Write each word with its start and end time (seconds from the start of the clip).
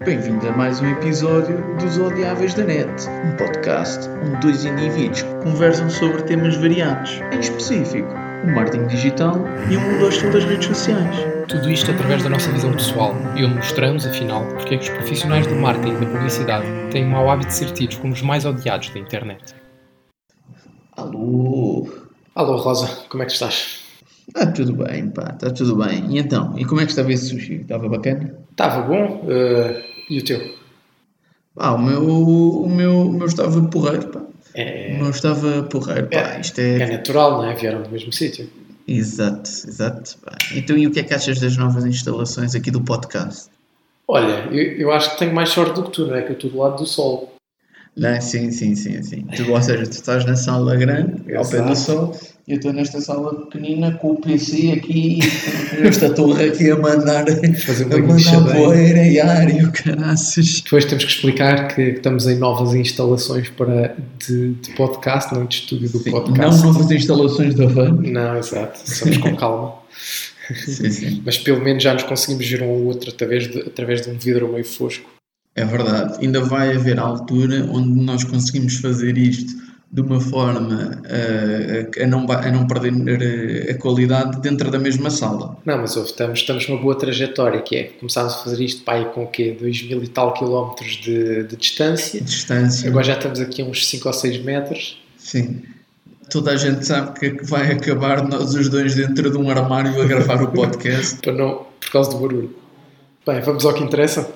Bem-vindo 0.00 0.48
a 0.48 0.52
mais 0.56 0.80
um 0.80 0.86
episódio 0.90 1.56
dos 1.76 1.96
Odiáveis 1.96 2.54
da 2.54 2.64
Net, 2.64 2.90
um 3.24 3.36
podcast 3.36 4.08
onde 4.08 4.40
dois 4.40 4.64
indivíduos 4.64 5.22
conversam 5.44 5.88
sobre 5.88 6.22
temas 6.22 6.56
variados, 6.56 7.20
em 7.32 7.38
específico, 7.38 8.08
o 8.08 8.50
marketing 8.50 8.88
digital 8.88 9.36
e 9.70 9.76
o 9.76 9.80
mundo 9.80 10.06
hostil 10.06 10.32
das 10.32 10.44
redes 10.44 10.66
sociais. 10.66 11.16
Tudo 11.46 11.70
isto 11.70 11.92
através 11.92 12.24
da 12.24 12.30
nossa 12.30 12.50
visão 12.50 12.72
pessoal 12.72 13.14
e 13.36 13.44
onde 13.44 13.54
mostramos, 13.54 14.04
afinal, 14.04 14.44
porque 14.46 14.74
é 14.74 14.78
que 14.78 14.84
os 14.84 14.90
profissionais 14.90 15.46
do 15.46 15.54
marketing 15.54 15.94
e 15.94 16.00
da 16.00 16.06
publicidade 16.06 16.66
têm 16.90 17.04
o 17.04 17.10
mau 17.10 17.30
hábito 17.30 17.48
de 17.48 17.54
ser 17.54 17.70
tidos 17.70 17.98
como 17.98 18.12
os 18.12 18.22
mais 18.22 18.44
odiados 18.44 18.88
da 18.90 18.98
internet. 18.98 19.54
Alô? 20.96 21.86
Alô, 22.34 22.56
Rosa, 22.56 22.88
como 23.08 23.22
é 23.22 23.26
que 23.26 23.32
estás? 23.32 23.81
Está 24.28 24.46
tudo 24.46 24.72
bem, 24.74 25.08
pá, 25.10 25.30
está 25.34 25.50
tudo 25.50 25.76
bem. 25.76 26.04
E 26.10 26.18
então, 26.18 26.54
e 26.58 26.64
como 26.64 26.80
é 26.80 26.84
que 26.84 26.90
estava 26.90 27.12
esse 27.12 27.26
sushi? 27.28 27.54
Estava 27.62 27.88
bacana? 27.88 28.34
Estava 28.50 28.82
bom. 28.82 29.22
Uh, 29.24 29.82
e 30.08 30.18
o 30.18 30.24
teu? 30.24 30.40
Pá, 31.54 31.70
o 31.72 31.78
meu, 31.78 32.02
o 32.08 32.68
meu, 32.68 33.00
o 33.08 33.12
meu 33.12 33.26
estava 33.26 33.60
porreiro, 33.68 34.08
pá. 34.08 34.22
É, 34.54 34.94
O 34.94 35.02
meu 35.02 35.10
estava 35.10 35.62
porreiro, 35.64 36.08
pá. 36.08 36.34
é, 36.34 36.40
Isto 36.40 36.60
é... 36.60 36.80
é 36.82 36.86
natural, 36.92 37.32
não 37.38 37.44
é? 37.50 37.54
Vieram 37.54 37.82
do 37.82 37.90
mesmo 37.90 38.12
sítio. 38.12 38.48
Exato, 38.86 39.48
exato. 39.66 40.16
Pá. 40.24 40.32
Então, 40.54 40.76
e 40.76 40.86
o 40.86 40.90
que 40.90 41.00
é 41.00 41.02
que 41.02 41.14
achas 41.14 41.40
das 41.40 41.56
novas 41.56 41.84
instalações 41.84 42.54
aqui 42.54 42.70
do 42.70 42.80
podcast? 42.80 43.50
Olha, 44.08 44.46
eu, 44.50 44.62
eu 44.78 44.92
acho 44.92 45.12
que 45.12 45.18
tenho 45.18 45.34
mais 45.34 45.48
sorte 45.50 45.74
do 45.74 45.84
que 45.84 45.90
tu, 45.92 46.06
não 46.06 46.14
é? 46.16 46.22
Que 46.22 46.30
eu 46.32 46.36
estou 46.36 46.50
do 46.50 46.58
lado 46.58 46.76
do 46.76 46.86
sol. 46.86 47.31
Não, 47.96 48.08
é? 48.08 48.20
sim, 48.20 48.50
sim, 48.50 48.74
sim, 48.74 49.02
sim. 49.02 49.26
Tu, 49.36 49.50
ou 49.50 49.62
seja, 49.62 49.84
tu 49.84 49.92
estás 49.92 50.24
na 50.24 50.34
sala 50.34 50.74
grande, 50.76 51.34
ao 51.34 51.46
pé 51.46 51.60
do 51.60 51.72
Exato. 51.72 51.76
sol, 51.76 52.16
e 52.48 52.52
eu 52.52 52.56
estou 52.56 52.72
nesta 52.72 53.00
sala 53.02 53.34
pequenina 53.42 53.92
com 53.92 54.12
o 54.12 54.20
PC 54.20 54.72
aqui, 54.72 55.18
esta 55.84 56.08
torre 56.10 56.46
aqui 56.46 56.70
a 56.70 56.76
mandar, 56.76 57.26
Fazer 57.66 57.84
a 57.84 57.98
mandar 57.98 58.54
poeira 58.54 59.06
e 59.06 59.20
ar 59.20 59.54
e 59.54 59.62
o 59.62 59.70
caraças. 59.70 60.62
Depois 60.62 60.86
temos 60.86 61.04
que 61.04 61.10
explicar 61.10 61.68
que 61.68 61.82
estamos 61.82 62.26
em 62.26 62.38
novas 62.38 62.74
instalações 62.74 63.50
para, 63.50 63.94
de, 64.26 64.54
de 64.54 64.70
podcast, 64.70 65.34
não 65.34 65.44
de 65.44 65.56
estúdio 65.56 65.90
do 65.90 65.98
Sim, 65.98 66.10
podcast. 66.10 66.64
não 66.64 66.72
novas 66.72 66.90
instalações 66.90 67.54
da 67.54 67.66
van. 67.66 67.92
Não, 68.00 68.38
exato. 68.38 68.80
Somos 68.90 69.18
com 69.18 69.36
calma. 69.36 69.74
Sim, 70.54 70.90
sim. 70.90 71.22
Mas 71.24 71.38
pelo 71.38 71.62
menos 71.62 71.82
já 71.82 71.92
nos 71.92 72.02
conseguimos 72.04 72.48
ver 72.48 72.62
um 72.62 72.86
outro 72.86 73.10
através 73.10 73.48
de, 73.48 73.60
através 73.60 74.00
de 74.00 74.10
um 74.10 74.18
vidro 74.18 74.50
meio 74.50 74.64
fosco. 74.64 75.08
É 75.54 75.64
verdade. 75.64 76.18
Ainda 76.24 76.40
vai 76.40 76.74
haver 76.74 76.98
a 76.98 77.02
altura 77.02 77.66
onde 77.70 77.88
nós 78.02 78.24
conseguimos 78.24 78.76
fazer 78.76 79.16
isto 79.18 79.60
de 79.92 80.00
uma 80.00 80.18
forma 80.18 81.02
eh, 81.04 81.86
a, 82.02 82.06
não, 82.06 82.24
ba- 82.24 82.40
a 82.40 82.50
não 82.50 82.66
perder 82.66 83.20
eh, 83.68 83.72
a 83.72 83.74
qualidade 83.74 84.40
dentro 84.40 84.70
da 84.70 84.78
mesma 84.78 85.10
sala. 85.10 85.58
Não, 85.66 85.76
mas 85.76 85.94
ouve, 85.98 86.08
estamos, 86.08 86.38
estamos 86.40 86.66
numa 86.66 86.80
boa 86.80 86.94
trajetória, 86.96 87.60
que 87.60 87.76
é 87.76 87.82
começámos 88.00 88.32
a 88.32 88.38
fazer 88.38 88.64
isto 88.64 88.82
para 88.84 88.94
aí 89.00 89.04
com 89.12 89.24
o 89.24 89.26
quê? 89.26 89.54
2 89.60 89.82
mil 89.88 90.02
e 90.02 90.08
tal 90.08 90.32
quilómetros 90.32 90.92
de, 90.92 91.44
de 91.44 91.56
distância. 91.56 92.18
Distância. 92.22 92.88
Agora 92.88 93.04
já 93.04 93.12
estamos 93.14 93.38
aqui 93.38 93.60
a 93.60 93.66
uns 93.66 93.86
5 93.86 94.08
ou 94.08 94.14
6 94.14 94.42
metros. 94.42 94.98
Sim. 95.18 95.60
Toda 96.30 96.52
a 96.52 96.56
gente 96.56 96.86
sabe 96.86 97.20
que 97.20 97.44
vai 97.44 97.70
acabar 97.72 98.26
nós 98.26 98.54
os 98.54 98.70
dois 98.70 98.94
dentro 98.94 99.30
de 99.30 99.36
um 99.36 99.50
armário 99.50 100.00
a 100.00 100.06
gravar 100.06 100.42
o 100.42 100.50
podcast. 100.50 101.16
Para 101.20 101.34
não, 101.34 101.66
por 101.78 101.90
causa 101.90 102.08
do 102.12 102.16
barulho. 102.16 102.54
Bem, 103.26 103.42
vamos 103.42 103.66
ao 103.66 103.74
que 103.74 103.84
interessa. 103.84 104.26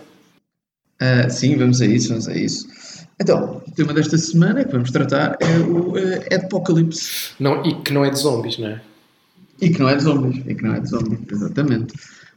Ah, 1.00 1.28
sim, 1.28 1.56
vamos 1.56 1.80
a 1.80 1.86
isso, 1.86 2.08
vamos 2.08 2.28
a 2.28 2.34
isso. 2.34 2.66
Então, 3.20 3.62
o 3.66 3.70
tema 3.70 3.94
desta 3.94 4.18
semana 4.18 4.64
que 4.64 4.72
vamos 4.72 4.90
tratar 4.90 5.36
é 5.40 5.58
o 5.58 5.92
uh, 5.92 6.34
Apocalypse. 6.34 7.32
Não, 7.40 7.64
e 7.64 7.74
que 7.82 7.92
não 7.92 8.04
é 8.04 8.10
de 8.10 8.18
zombies, 8.18 8.58
não 8.58 8.68
é? 8.68 8.80
E 9.60 9.70
que 9.70 9.80
não 9.80 9.88
é 9.88 9.96
de 9.96 10.02
zombies. 10.02 10.42
E 10.46 10.54
que 10.54 10.62
não 10.62 10.74
é 10.74 10.80
de 10.80 10.88
zombies, 10.88 11.20
exatamente. 11.30 11.94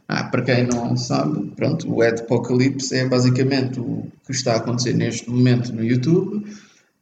Ah, 0.08 0.24
para 0.24 0.42
quem 0.42 0.66
não 0.66 0.96
sabe, 0.96 1.52
pronto, 1.54 1.88
o 1.88 2.02
Apocalypse 2.02 2.96
é 2.96 3.08
basicamente 3.08 3.78
o 3.78 4.06
que 4.26 4.32
está 4.32 4.54
a 4.54 4.56
acontecer 4.56 4.94
neste 4.94 5.30
momento 5.30 5.72
no 5.72 5.84
YouTube, 5.84 6.44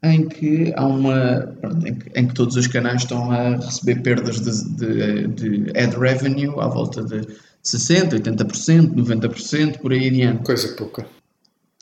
em 0.03 0.29
que 0.29 0.73
há 0.77 0.85
uma. 0.85 1.55
pronto, 1.61 1.87
em, 1.87 1.95
que, 1.95 2.19
em 2.19 2.27
que 2.27 2.35
todos 2.35 2.57
os 2.57 2.67
canais 2.67 3.03
estão 3.03 3.31
a 3.31 3.57
receber 3.57 4.03
perdas 4.03 4.41
de, 4.41 5.29
de, 5.29 5.29
de 5.29 5.79
ad 5.79 5.97
revenue 5.97 6.53
à 6.59 6.69
volta 6.69 7.03
de 7.03 7.27
60%, 7.65 8.21
80%, 8.21 8.95
90%, 8.95 9.79
por 9.79 9.93
aí 9.93 10.09
adiante. 10.09 10.45
Coisa 10.45 10.69
pouca. 10.75 11.07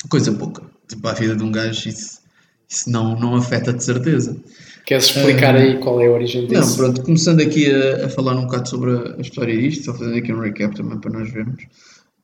Coisa 0.08 0.32
pouca. 0.32 0.62
Tipo, 0.88 1.08
a 1.08 1.12
vida 1.12 1.34
de 1.34 1.42
um 1.42 1.50
gajo, 1.50 1.88
isso, 1.88 2.20
isso 2.68 2.90
não, 2.90 3.18
não 3.18 3.34
afeta 3.36 3.72
de 3.72 3.82
certeza. 3.82 4.36
Queres 4.84 5.06
explicar 5.06 5.56
Ah, 5.56 5.58
aí 5.58 5.78
qual 5.78 6.00
é 6.00 6.06
a 6.06 6.10
origem 6.12 6.42
Não, 6.48 6.60
disso? 6.60 6.76
pronto, 6.76 7.02
começando 7.02 7.40
aqui 7.40 7.68
a, 7.68 8.06
a 8.06 8.08
falar 8.08 8.36
um 8.36 8.42
bocado 8.46 8.68
sobre 8.68 8.90
a, 8.92 9.16
a 9.16 9.20
história 9.20 9.56
disto, 9.56 9.84
só 9.84 9.94
fazendo 9.94 10.16
aqui 10.16 10.32
um 10.32 10.40
recap 10.40 10.76
também 10.76 10.98
para 10.98 11.10
nós 11.10 11.30
vermos. 11.32 11.64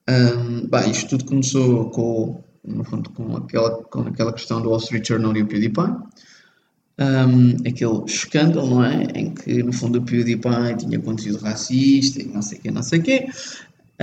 Ahm, 0.08 0.66
bah, 0.68 0.86
isto 0.86 1.08
tudo 1.10 1.24
começou 1.24 1.90
com, 1.90 2.42
no 2.64 2.84
fundo, 2.84 3.10
com 3.10 3.36
aquela, 3.36 3.70
com 3.84 4.00
aquela 4.02 4.32
questão 4.32 4.60
do 4.62 4.68
Wall 4.68 4.78
Street 4.78 5.06
Journal 5.08 5.36
e 5.36 5.42
o 5.42 5.46
PewDiePie. 5.46 5.96
Ahm, 6.98 7.56
aquele 7.66 8.04
escândalo, 8.06 8.68
não 8.68 8.84
é? 8.84 9.02
Em 9.14 9.30
que, 9.34 9.62
no 9.62 9.72
fundo, 9.72 9.98
o 9.98 10.02
PewDiePie 10.02 10.76
tinha 10.78 11.00
conteúdo 11.00 11.42
racista 11.42 12.20
e 12.22 12.26
não 12.26 12.42
sei 12.42 12.58
o 12.58 12.60
quê, 12.62 12.70
não 12.70 12.82
sei 12.82 12.98
o 13.00 13.02
quê. 13.02 13.26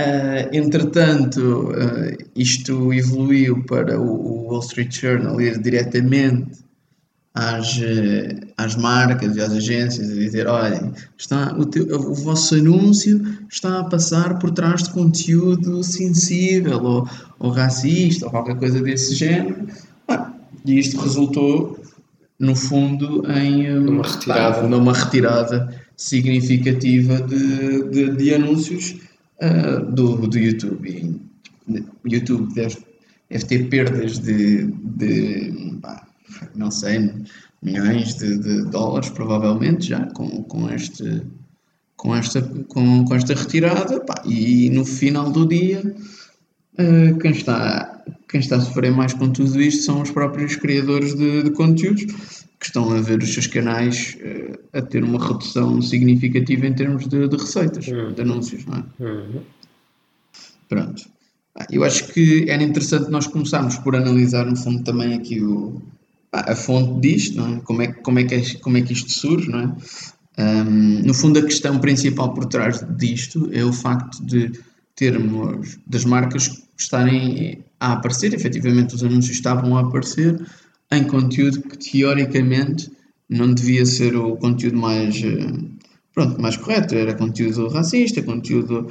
Ah, 0.00 0.48
entretanto, 0.52 1.72
ah, 1.74 2.16
isto 2.34 2.92
evoluiu 2.92 3.62
para 3.64 4.00
o, 4.00 4.04
o 4.08 4.46
Wall 4.48 4.60
Street 4.60 4.92
Journal 5.00 5.40
ir 5.40 5.58
diretamente 5.60 6.58
às, 7.34 7.78
eh, 7.80 8.40
às 8.56 8.74
marcas 8.76 9.36
e 9.36 9.40
às 9.40 9.52
agências 9.52 10.10
a 10.10 10.14
dizer, 10.14 10.46
olhem, 10.48 10.92
está, 11.18 11.54
o, 11.56 11.64
teu- 11.66 11.86
o 11.96 12.14
vosso 12.14 12.54
anúncio 12.56 13.20
está 13.48 13.80
a 13.80 13.84
passar 13.84 14.38
por 14.40 14.50
trás 14.50 14.82
de 14.84 14.90
conteúdo 14.90 15.82
sensível 15.84 16.82
ou, 16.82 17.08
ou 17.38 17.50
racista 17.50 18.24
ou 18.26 18.30
qualquer 18.32 18.56
coisa 18.56 18.80
desse 18.80 19.14
género. 19.14 19.66
Ah, 20.08 20.32
e 20.64 20.78
isto 20.78 20.98
resultou, 21.00 21.78
no 22.38 22.54
fundo, 22.56 23.22
em 23.30 23.70
Numa 23.78 24.02
retirada. 24.02 24.66
numa 24.66 24.92
retirada 24.94 25.58
significativa 25.96 27.20
de, 27.20 27.82
de, 27.90 28.16
de 28.16 28.34
anúncios 28.34 28.96
ah, 29.40 29.80
do, 29.80 30.16
do 30.26 30.38
YouTube. 30.38 31.20
O 31.68 32.08
YouTube 32.08 32.52
deve, 32.54 32.76
deve 33.28 33.46
ter 33.46 33.68
perdas 33.68 34.18
de, 34.18 34.66
de 34.66 35.78
não 36.54 36.70
sei, 36.70 37.12
milhões 37.62 38.14
de, 38.16 38.38
de 38.38 38.64
dólares, 38.70 39.10
provavelmente, 39.10 39.88
já 39.88 40.06
com, 40.06 40.42
com, 40.44 40.70
este, 40.70 41.22
com, 41.96 42.14
esta, 42.14 42.42
com, 42.68 43.04
com 43.04 43.14
esta 43.14 43.34
retirada. 43.34 44.00
pá, 44.00 44.22
e 44.24 44.70
no 44.70 44.84
final 44.84 45.30
do 45.30 45.46
dia, 45.46 45.94
eh, 46.78 47.12
quem, 47.20 47.30
está, 47.30 48.02
quem 48.28 48.40
está 48.40 48.56
a 48.56 48.60
sofrer 48.60 48.92
mais 48.92 49.12
com 49.12 49.30
tudo 49.30 49.60
isto 49.60 49.84
são 49.84 50.02
os 50.02 50.10
próprios 50.10 50.56
criadores 50.56 51.14
de, 51.14 51.44
de 51.44 51.50
conteúdos 51.50 52.46
que 52.60 52.66
estão 52.66 52.92
a 52.92 53.00
ver 53.00 53.22
os 53.22 53.32
seus 53.32 53.46
canais 53.46 54.16
eh, 54.20 54.52
a 54.74 54.82
ter 54.82 55.02
uma 55.02 55.18
redução 55.18 55.80
significativa 55.80 56.66
em 56.66 56.74
termos 56.74 57.08
de, 57.08 57.26
de 57.26 57.36
receitas, 57.36 57.88
Hum. 57.88 58.12
de 58.12 58.20
anúncios, 58.20 58.66
não 58.66 58.76
é? 58.78 58.84
Uhum. 59.02 59.40
Pronto. 60.68 61.02
Ah, 61.58 61.66
Eu 61.70 61.82
acho 61.84 62.12
que 62.12 62.44
era 62.48 62.62
interessante 62.62 63.10
nós 63.10 63.26
começarmos 63.26 63.76
por 63.78 63.96
analisar, 63.96 64.44
no 64.46 64.56
fundo, 64.56 64.84
também 64.84 65.14
aqui 65.14 65.40
o, 65.42 65.80
ah, 66.32 66.52
a 66.52 66.56
fonte 66.56 67.00
disto, 67.00 67.36
não 67.38 67.56
é? 67.56 67.60
Como, 67.60 67.82
é, 67.82 67.86
que- 67.88 68.00
como, 68.02 68.18
é 68.18 68.24
que, 68.24 68.34
é- 68.34 68.54
como 68.60 68.76
é 68.76 68.82
que 68.82 68.92
isto 68.92 69.10
surge, 69.10 69.48
não 69.50 69.60
é? 69.60 69.74
Ahm, 70.38 71.02
no 71.04 71.12
fundo, 71.14 71.38
a 71.38 71.42
questão 71.42 71.78
principal 71.78 72.32
por 72.32 72.44
trás 72.46 72.84
disto 72.96 73.48
é 73.52 73.64
o 73.64 73.72
facto 73.72 74.24
de 74.24 74.52
termos, 74.94 75.78
das 75.86 76.04
marcas 76.04 76.62
estarem 76.78 77.58
a 77.80 77.94
aparecer, 77.94 78.32
efetivamente 78.34 78.94
os 78.94 79.02
anúncios 79.02 79.36
estavam 79.36 79.76
a 79.76 79.80
aparecer 79.80 80.40
em 80.92 81.04
conteúdo 81.04 81.60
que 81.62 81.78
teoricamente 81.78 82.90
não 83.28 83.52
devia 83.54 83.86
ser 83.86 84.16
o 84.16 84.36
conteúdo 84.36 84.76
mais, 84.76 85.16
eh, 85.22 85.52
pronto, 86.14 86.40
mais 86.40 86.56
correto, 86.56 86.94
era 86.94 87.14
conteúdo 87.14 87.68
racista, 87.68 88.20
conteúdo 88.22 88.88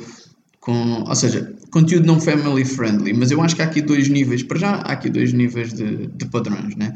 com, 0.61 1.03
ou 1.03 1.15
seja, 1.15 1.53
conteúdo 1.71 2.05
não 2.05 2.19
family 2.19 2.63
friendly, 2.65 3.13
mas 3.13 3.31
eu 3.31 3.41
acho 3.41 3.55
que 3.55 3.61
há 3.61 3.65
aqui 3.65 3.81
dois 3.81 4.07
níveis, 4.07 4.43
para 4.43 4.59
já 4.59 4.69
há 4.75 4.93
aqui 4.93 5.09
dois 5.09 5.33
níveis 5.33 5.73
de, 5.73 6.07
de 6.07 6.25
padrões, 6.27 6.75
né? 6.75 6.93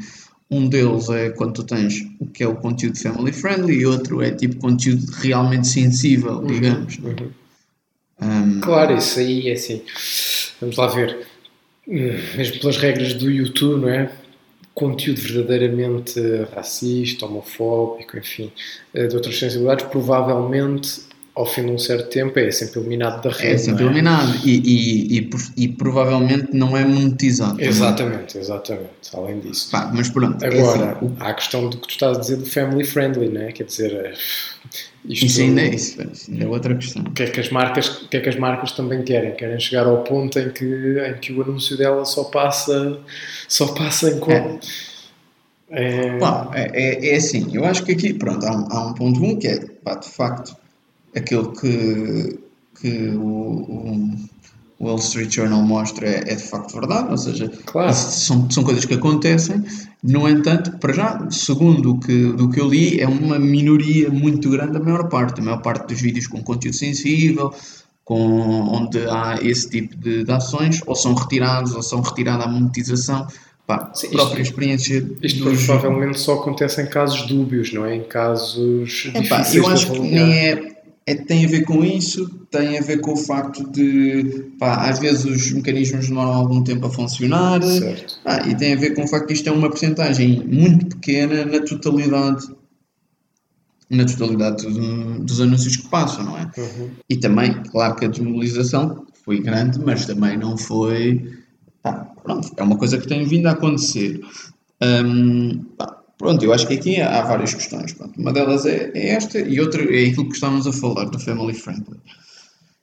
Um 0.50 0.68
deles 0.68 1.08
é 1.08 1.30
quando 1.30 1.54
tu 1.54 1.64
tens 1.64 2.04
o 2.20 2.26
que 2.26 2.42
é 2.42 2.46
o 2.48 2.54
conteúdo 2.56 2.98
family 2.98 3.32
friendly 3.32 3.78
e 3.80 3.86
outro 3.86 4.22
é 4.22 4.30
tipo 4.30 4.56
conteúdo 4.56 5.04
realmente 5.12 5.66
sensível, 5.66 6.42
digamos. 6.44 6.98
né? 6.98 7.14
Uhum. 7.18 7.30
Um, 8.20 8.60
Claro, 8.60 8.96
isso 8.96 9.18
aí 9.18 9.48
é 9.48 9.52
assim. 9.54 9.82
Vamos 10.60 10.76
lá 10.76 10.86
ver. 10.86 11.26
Hum, 11.88 12.10
Mesmo 12.36 12.60
pelas 12.60 12.76
regras 12.76 13.14
do 13.14 13.30
YouTube, 13.30 13.80
não 13.82 13.88
é? 13.88 14.12
Conteúdo 14.74 15.20
verdadeiramente 15.20 16.20
racista, 16.52 17.26
homofóbico, 17.26 18.18
enfim, 18.18 18.50
eh, 18.92 19.06
de 19.06 19.14
outras 19.14 19.38
sensibilidades, 19.38 19.86
provavelmente 19.86 21.02
ao 21.34 21.44
fim 21.44 21.66
de 21.66 21.72
um 21.72 21.78
certo 21.78 22.08
tempo 22.10 22.38
é 22.38 22.50
sempre 22.52 22.78
eliminado 22.78 23.20
da 23.22 23.30
rede. 23.30 23.54
É 23.54 23.58
sempre 23.58 23.82
é? 23.82 23.86
eliminado 23.86 24.36
e, 24.44 24.50
e, 24.50 25.18
e, 25.18 25.30
e, 25.56 25.68
provavelmente 25.68 26.48
não 26.52 26.76
é 26.76 26.84
monetizado. 26.84 27.60
Exatamente, 27.60 28.38
exatamente. 28.38 29.10
Além 29.12 29.40
disso. 29.40 29.68
Pá, 29.70 29.90
mas 29.92 30.08
pronto. 30.08 30.42
É 30.44 30.46
Agora, 30.46 30.84
é 30.84 30.90
assim, 30.92 31.04
o... 31.04 31.16
há 31.18 31.28
a 31.30 31.34
questão 31.34 31.68
do 31.68 31.76
que 31.78 31.88
tu 31.88 31.90
estás 31.90 32.16
a 32.16 32.20
dizer 32.20 32.36
do 32.36 32.46
family 32.46 32.84
friendly, 32.84 33.28
né? 33.28 33.50
quer 33.50 33.64
dizer. 33.64 33.92
Eh, 33.92 34.14
isto, 35.06 35.26
isso 35.26 35.40
ainda 35.42 35.60
é 35.60 35.74
isso, 35.74 35.98
é 36.00 36.46
outra 36.46 36.74
questão. 36.76 37.02
O 37.02 37.10
que, 37.10 37.24
é 37.24 37.26
que 37.26 37.40
as 37.40 37.50
marcas, 37.50 37.88
o 37.88 38.08
que 38.08 38.16
é 38.16 38.20
que 38.20 38.28
as 38.28 38.36
marcas 38.36 38.72
também 38.72 39.02
querem? 39.02 39.34
Querem 39.34 39.58
chegar 39.58 39.86
ao 39.86 40.02
ponto 40.04 40.38
em 40.38 40.50
que, 40.50 40.64
em 40.64 41.18
que 41.20 41.32
o 41.32 41.42
anúncio 41.42 41.76
dela 41.76 42.04
só 42.04 42.24
passa, 42.24 42.98
só 43.48 43.66
passa 43.74 44.08
em 44.10 44.20
como. 44.20 44.60
É... 45.70 46.06
É... 46.06 46.18
é, 46.54 47.08
é, 47.10 47.16
assim, 47.16 47.50
eu 47.52 47.64
acho 47.64 47.84
que 47.84 47.92
aqui, 47.92 48.14
pronto, 48.14 48.46
há 48.46 48.56
um, 48.56 48.66
há 48.70 48.86
um 48.86 48.94
ponto 48.94 49.22
um 49.22 49.36
que 49.36 49.48
é, 49.48 49.60
pá, 49.82 49.96
de 49.96 50.08
facto, 50.08 50.56
aquilo 51.14 51.52
que, 51.52 52.38
que 52.80 53.08
o, 53.10 54.16
o 54.78 54.84
Wall 54.84 54.98
Street 54.98 55.34
Journal 55.34 55.62
mostra 55.62 56.06
é, 56.06 56.32
é, 56.32 56.34
de 56.34 56.42
facto 56.42 56.74
verdade, 56.74 57.10
ou 57.10 57.16
seja, 57.18 57.50
claro. 57.66 57.94
são, 57.94 58.50
são 58.50 58.64
coisas 58.64 58.84
que 58.84 58.94
acontecem. 58.94 59.62
No 60.02 60.28
entanto, 60.28 60.78
para 60.78 60.92
já, 60.92 61.30
segundo 61.30 61.92
o 61.92 62.00
que, 62.00 62.32
do 62.32 62.50
que 62.50 62.60
eu 62.60 62.68
li, 62.68 63.00
é 63.00 63.08
uma 63.08 63.38
minoria 63.38 64.10
muito 64.10 64.50
grande 64.50 64.76
a 64.76 64.80
maior 64.80 65.08
parte. 65.08 65.40
A 65.40 65.44
maior 65.44 65.62
parte 65.62 65.88
dos 65.88 66.00
vídeos 66.00 66.26
com 66.26 66.42
conteúdo 66.42 66.76
sensível, 66.76 67.54
com, 68.04 68.16
onde 68.16 68.98
há 69.08 69.38
esse 69.42 69.70
tipo 69.70 69.96
de, 69.96 70.24
de 70.24 70.32
ações, 70.32 70.82
ou 70.86 70.94
são 70.94 71.14
retirados, 71.14 71.74
ou 71.74 71.82
são 71.82 72.02
retirada 72.02 72.44
a 72.44 72.48
monetização. 72.48 73.26
Pá, 73.66 73.90
Sim, 73.94 74.10
própria 74.10 74.42
isto, 74.42 74.50
experiência. 74.50 75.10
Isto 75.22 75.44
dos... 75.44 75.64
provavelmente 75.64 76.20
só 76.20 76.34
acontece 76.34 76.82
em 76.82 76.86
casos 76.86 77.22
dúbios, 77.26 77.72
não 77.72 77.86
é? 77.86 77.96
Em 77.96 78.04
casos 78.04 79.10
é, 79.14 79.26
pá, 79.26 79.42
Eu 79.54 79.66
acho 79.68 79.90
que 79.90 80.00
nem 80.00 80.48
é 80.48 80.73
é, 81.06 81.14
tem 81.14 81.44
a 81.44 81.48
ver 81.48 81.64
com 81.64 81.84
isso, 81.84 82.28
tem 82.50 82.78
a 82.78 82.82
ver 82.82 83.00
com 83.00 83.12
o 83.12 83.16
facto 83.16 83.70
de, 83.70 84.50
pá, 84.58 84.88
às 84.88 84.98
vezes 84.98 85.24
os 85.24 85.52
mecanismos 85.52 86.08
demoram 86.08 86.32
algum 86.32 86.62
tempo 86.64 86.86
a 86.86 86.90
funcionar, 86.90 87.60
e 88.48 88.54
tem 88.54 88.72
a 88.72 88.76
ver 88.76 88.94
com 88.94 89.04
o 89.04 89.08
facto 89.08 89.26
que 89.26 89.34
isto 89.34 89.48
é 89.48 89.52
uma 89.52 89.68
porcentagem 89.68 90.42
muito 90.46 90.96
pequena 90.96 91.44
na 91.44 91.60
totalidade 91.60 92.46
na 93.90 94.04
totalidade 94.06 94.66
dos 95.20 95.40
anúncios 95.40 95.76
que 95.76 95.88
passam, 95.88 96.24
não 96.24 96.38
é? 96.38 96.50
Uhum. 96.56 96.90
E 97.08 97.16
também, 97.16 97.62
claro 97.64 97.94
que 97.94 98.06
a 98.06 98.08
desmobilização 98.08 99.06
foi 99.24 99.40
grande, 99.40 99.78
mas 99.78 100.06
também 100.06 100.36
não 100.36 100.56
foi. 100.56 101.38
Pá, 101.82 101.92
pronto, 102.22 102.50
é 102.56 102.62
uma 102.62 102.76
coisa 102.76 102.98
que 102.98 103.06
tem 103.06 103.24
vindo 103.26 103.46
a 103.46 103.52
acontecer. 103.52 104.20
Um, 104.82 105.62
pá, 105.76 106.02
Pronto, 106.18 106.44
eu 106.44 106.52
acho 106.52 106.66
que 106.66 106.74
aqui 106.74 107.00
há 107.00 107.22
várias 107.22 107.54
questões. 107.54 107.92
Pronto, 107.92 108.20
uma 108.20 108.32
delas 108.32 108.64
é, 108.66 108.90
é, 108.94 109.08
esta 109.08 109.38
e 109.38 109.60
outra 109.60 109.82
é 109.82 110.06
aquilo 110.08 110.28
que 110.28 110.34
estávamos 110.34 110.66
a 110.66 110.72
falar 110.72 111.06
do 111.06 111.18
family 111.18 111.54
friendly. 111.54 111.98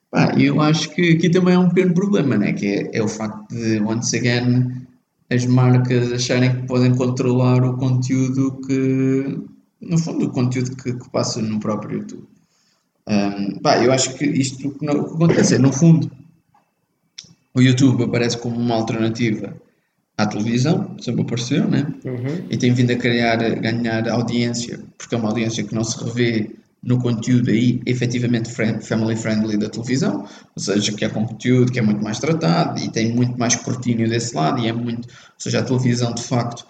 Pá, 0.10 0.34
eu 0.38 0.60
acho 0.62 0.90
que 0.90 1.14
aqui 1.14 1.30
também 1.30 1.56
há 1.56 1.60
um 1.60 1.70
pequeno 1.70 1.94
problema, 1.94 2.38
né? 2.38 2.52
que 2.52 2.68
é, 2.68 2.98
é 2.98 3.02
o 3.02 3.08
facto 3.08 3.48
de, 3.56 3.80
once 3.80 4.16
again, 4.18 4.86
as 5.30 5.46
marcas 5.46 6.12
acharem 6.12 6.54
que 6.54 6.68
podem 6.68 6.94
controlar 6.94 7.64
o 7.64 7.78
conteúdo 7.78 8.60
que, 8.68 9.40
no 9.80 9.98
fundo, 9.98 10.26
o 10.26 10.30
conteúdo 10.30 10.76
que, 10.76 10.94
que 10.94 11.10
passa 11.12 11.42
no 11.42 11.60
próprio 11.62 12.00
YouTube. 12.00 12.28
Um, 13.08 13.60
pá, 13.60 13.82
eu 13.82 13.94
acho 13.94 14.14
que 14.16 14.26
isto 14.26 14.70
que 14.72 14.88
acontece 14.90 15.56
é, 15.56 15.58
no 15.58 15.72
fundo, 15.72 16.12
o 17.54 17.62
YouTube 17.62 18.04
aparece 18.04 18.38
como 18.38 18.58
uma 18.58 18.76
alternativa 18.76 19.56
à 20.22 20.28
televisão, 20.28 20.96
sempre 21.00 21.22
apareceu, 21.22 21.68
né? 21.68 21.88
Uhum. 22.06 22.46
E 22.50 22.58
tem 22.58 22.74
vindo 22.74 22.92
a 22.92 22.96
criar, 22.96 23.38
ganhar 23.38 24.08
audiência, 24.10 24.80
porque 24.98 25.16
é 25.16 25.18
uma 25.18 25.30
audiência 25.30 25.64
que 25.64 25.74
não 25.74 25.84
se 25.84 26.04
revê 26.04 26.52
no 26.84 27.00
conteúdo 27.00 27.52
aí 27.52 27.80
efetivamente 27.86 28.50
family 28.50 29.16
friendly 29.16 29.58
da 29.58 29.70
televisão, 29.70 30.26
ou 30.56 30.62
seja, 30.62 30.92
que 30.94 31.06
é 31.06 31.10
conteúdo 31.10 31.72
que 31.72 31.78
é 31.78 31.82
muito 31.82 32.04
mais 32.04 32.18
tratado 32.18 32.82
e 32.82 32.90
tem 32.90 33.14
muito 33.14 33.38
mais 33.38 33.54
escrutínio 33.54 34.10
desse 34.10 34.36
lado 34.36 34.60
e 34.60 34.68
é 34.68 34.74
muito, 34.74 35.08
ou 35.08 35.36
seja, 35.38 35.60
a 35.60 35.64
televisão 35.64 36.14
de 36.14 36.24
facto 36.24 36.66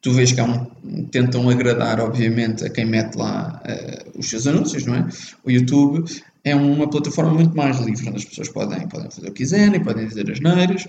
tu 0.00 0.12
vês 0.12 0.32
que 0.32 0.40
há 0.40 0.44
um, 0.44 1.04
tentam 1.10 1.48
agradar 1.48 2.00
obviamente 2.00 2.64
a 2.64 2.70
quem 2.70 2.84
mete 2.84 3.16
lá 3.16 3.60
uh, 3.64 4.18
os 4.18 4.28
seus 4.28 4.46
anúncios, 4.46 4.84
não 4.86 4.94
é? 4.94 5.08
O 5.44 5.50
YouTube 5.50 6.04
é 6.44 6.54
uma 6.54 6.88
plataforma 6.88 7.32
muito 7.34 7.56
mais 7.56 7.78
livre, 7.80 8.08
onde 8.08 8.18
as 8.18 8.24
pessoas 8.24 8.48
podem, 8.48 8.86
podem 8.88 9.10
fazer 9.10 9.28
o 9.28 9.32
que 9.32 9.38
quiserem, 9.42 9.82
podem 9.82 10.06
dizer 10.06 10.30
as 10.30 10.40
neiras, 10.40 10.86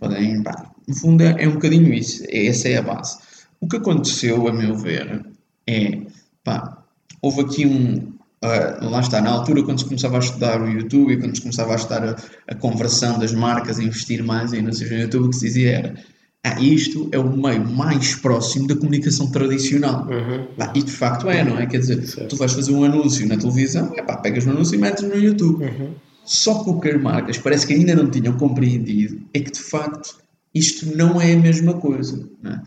Podem, 0.00 0.42
pá, 0.42 0.72
no 0.88 0.94
fundo 0.96 1.22
é, 1.22 1.36
é 1.38 1.48
um 1.48 1.52
bocadinho 1.52 1.92
isso, 1.94 2.24
é, 2.28 2.46
essa 2.46 2.68
é 2.68 2.78
a 2.78 2.82
base. 2.82 3.18
O 3.60 3.68
que 3.68 3.76
aconteceu, 3.76 4.48
a 4.48 4.52
meu 4.52 4.74
ver, 4.74 5.24
é, 5.66 6.00
pá, 6.42 6.82
houve 7.22 7.42
aqui 7.42 7.66
um, 7.66 8.18
Uh, 8.42 8.88
lá 8.88 9.00
está, 9.00 9.20
na 9.20 9.28
altura 9.28 9.62
quando 9.62 9.80
se 9.80 9.84
começava 9.84 10.16
a 10.16 10.20
estudar 10.20 10.62
o 10.62 10.66
YouTube 10.66 11.12
e 11.12 11.18
quando 11.18 11.36
se 11.36 11.42
começava 11.42 11.74
a 11.74 11.76
estudar 11.76 12.02
a, 12.02 12.16
a 12.48 12.54
conversão 12.54 13.18
das 13.18 13.34
marcas 13.34 13.78
a 13.78 13.82
investir 13.84 14.24
mais 14.24 14.54
em 14.54 14.60
anúncios 14.60 14.90
no 14.90 14.96
YouTube, 14.96 15.26
o 15.26 15.28
que 15.28 15.36
se 15.36 15.44
dizia 15.44 15.70
era 15.72 15.94
ah, 16.42 16.58
isto 16.58 17.06
é 17.12 17.18
o 17.18 17.36
meio 17.36 17.68
mais 17.68 18.14
próximo 18.14 18.66
da 18.66 18.74
comunicação 18.74 19.30
tradicional. 19.30 20.06
Uhum. 20.08 20.46
e 20.74 20.82
de 20.82 20.90
facto 20.90 21.28
é, 21.28 21.44
não 21.44 21.58
é? 21.58 21.66
Quer 21.66 21.80
dizer, 21.80 22.02
certo. 22.06 22.30
tu 22.30 22.36
vais 22.36 22.52
fazer 22.52 22.72
um 22.72 22.82
anúncio 22.82 23.28
na 23.28 23.36
televisão, 23.36 23.92
é 23.94 24.02
pá, 24.02 24.16
pegas 24.16 24.46
o 24.46 24.50
anúncio 24.50 24.74
e 24.74 24.78
metes 24.78 25.04
no 25.04 25.14
YouTube. 25.14 25.62
Uhum. 25.62 25.90
Só 26.30 26.62
que 26.62 26.70
o 26.70 26.78
que 26.78 26.90
as 26.90 27.02
marcas 27.02 27.38
parece 27.38 27.66
que 27.66 27.72
ainda 27.72 27.92
não 27.92 28.08
tinham 28.08 28.36
compreendido 28.36 29.20
é 29.34 29.40
que 29.40 29.50
de 29.50 29.58
facto 29.58 30.16
isto 30.54 30.86
não 30.96 31.20
é 31.20 31.32
a 31.32 31.36
mesma 31.36 31.74
coisa. 31.74 32.24
É? 32.44 32.60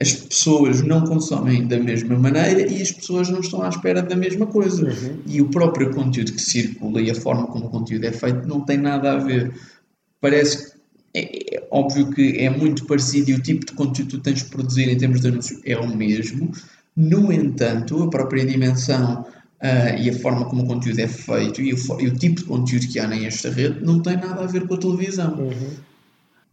As 0.00 0.14
pessoas 0.14 0.82
não 0.82 1.04
consomem 1.04 1.64
da 1.64 1.78
mesma 1.78 2.18
maneira 2.18 2.66
e 2.66 2.82
as 2.82 2.90
pessoas 2.90 3.28
não 3.28 3.38
estão 3.38 3.62
à 3.62 3.68
espera 3.68 4.02
da 4.02 4.16
mesma 4.16 4.46
coisa. 4.46 4.84
Uhum. 4.84 5.20
E 5.28 5.40
o 5.40 5.48
próprio 5.48 5.94
conteúdo 5.94 6.32
que 6.32 6.42
circula 6.42 7.00
e 7.00 7.08
a 7.08 7.14
forma 7.14 7.46
como 7.46 7.66
o 7.66 7.70
conteúdo 7.70 8.04
é 8.04 8.10
feito 8.10 8.48
não 8.48 8.62
tem 8.62 8.78
nada 8.78 9.12
a 9.12 9.16
ver. 9.18 9.54
Parece 10.20 10.72
que 10.72 10.78
é, 11.14 11.56
é 11.58 11.68
óbvio 11.70 12.10
que 12.10 12.36
é 12.38 12.50
muito 12.50 12.84
parecido 12.84 13.30
e 13.30 13.34
o 13.34 13.42
tipo 13.42 13.64
de 13.64 13.74
conteúdo 13.74 14.10
que 14.10 14.16
tu 14.16 14.22
tens 14.22 14.42
de 14.42 14.46
produzir 14.46 14.88
em 14.88 14.98
termos 14.98 15.20
de 15.20 15.28
anúncio 15.28 15.60
é 15.64 15.76
o 15.76 15.86
mesmo. 15.86 16.50
No 16.96 17.32
entanto, 17.32 18.02
a 18.02 18.10
própria 18.10 18.44
dimensão 18.44 19.24
uh, 19.62 20.00
e 20.00 20.10
a 20.10 20.18
forma 20.18 20.44
como 20.46 20.62
o 20.62 20.66
conteúdo 20.66 21.00
é 21.00 21.08
feito 21.08 21.60
e 21.60 21.72
o, 21.72 22.00
e 22.00 22.06
o, 22.08 22.14
tipo 22.16 22.40
de 22.40 22.44
conteúdo 22.44 22.88
que 22.88 22.98
há 22.98 23.06
nesta 23.06 23.50
rede 23.50 23.84
não 23.84 24.00
tem 24.00 24.16
nada 24.16 24.42
a 24.42 24.46
ver 24.46 24.66
com 24.66 24.74
a 24.74 24.78
televisão. 24.78 25.34
Uhum. 25.34 25.70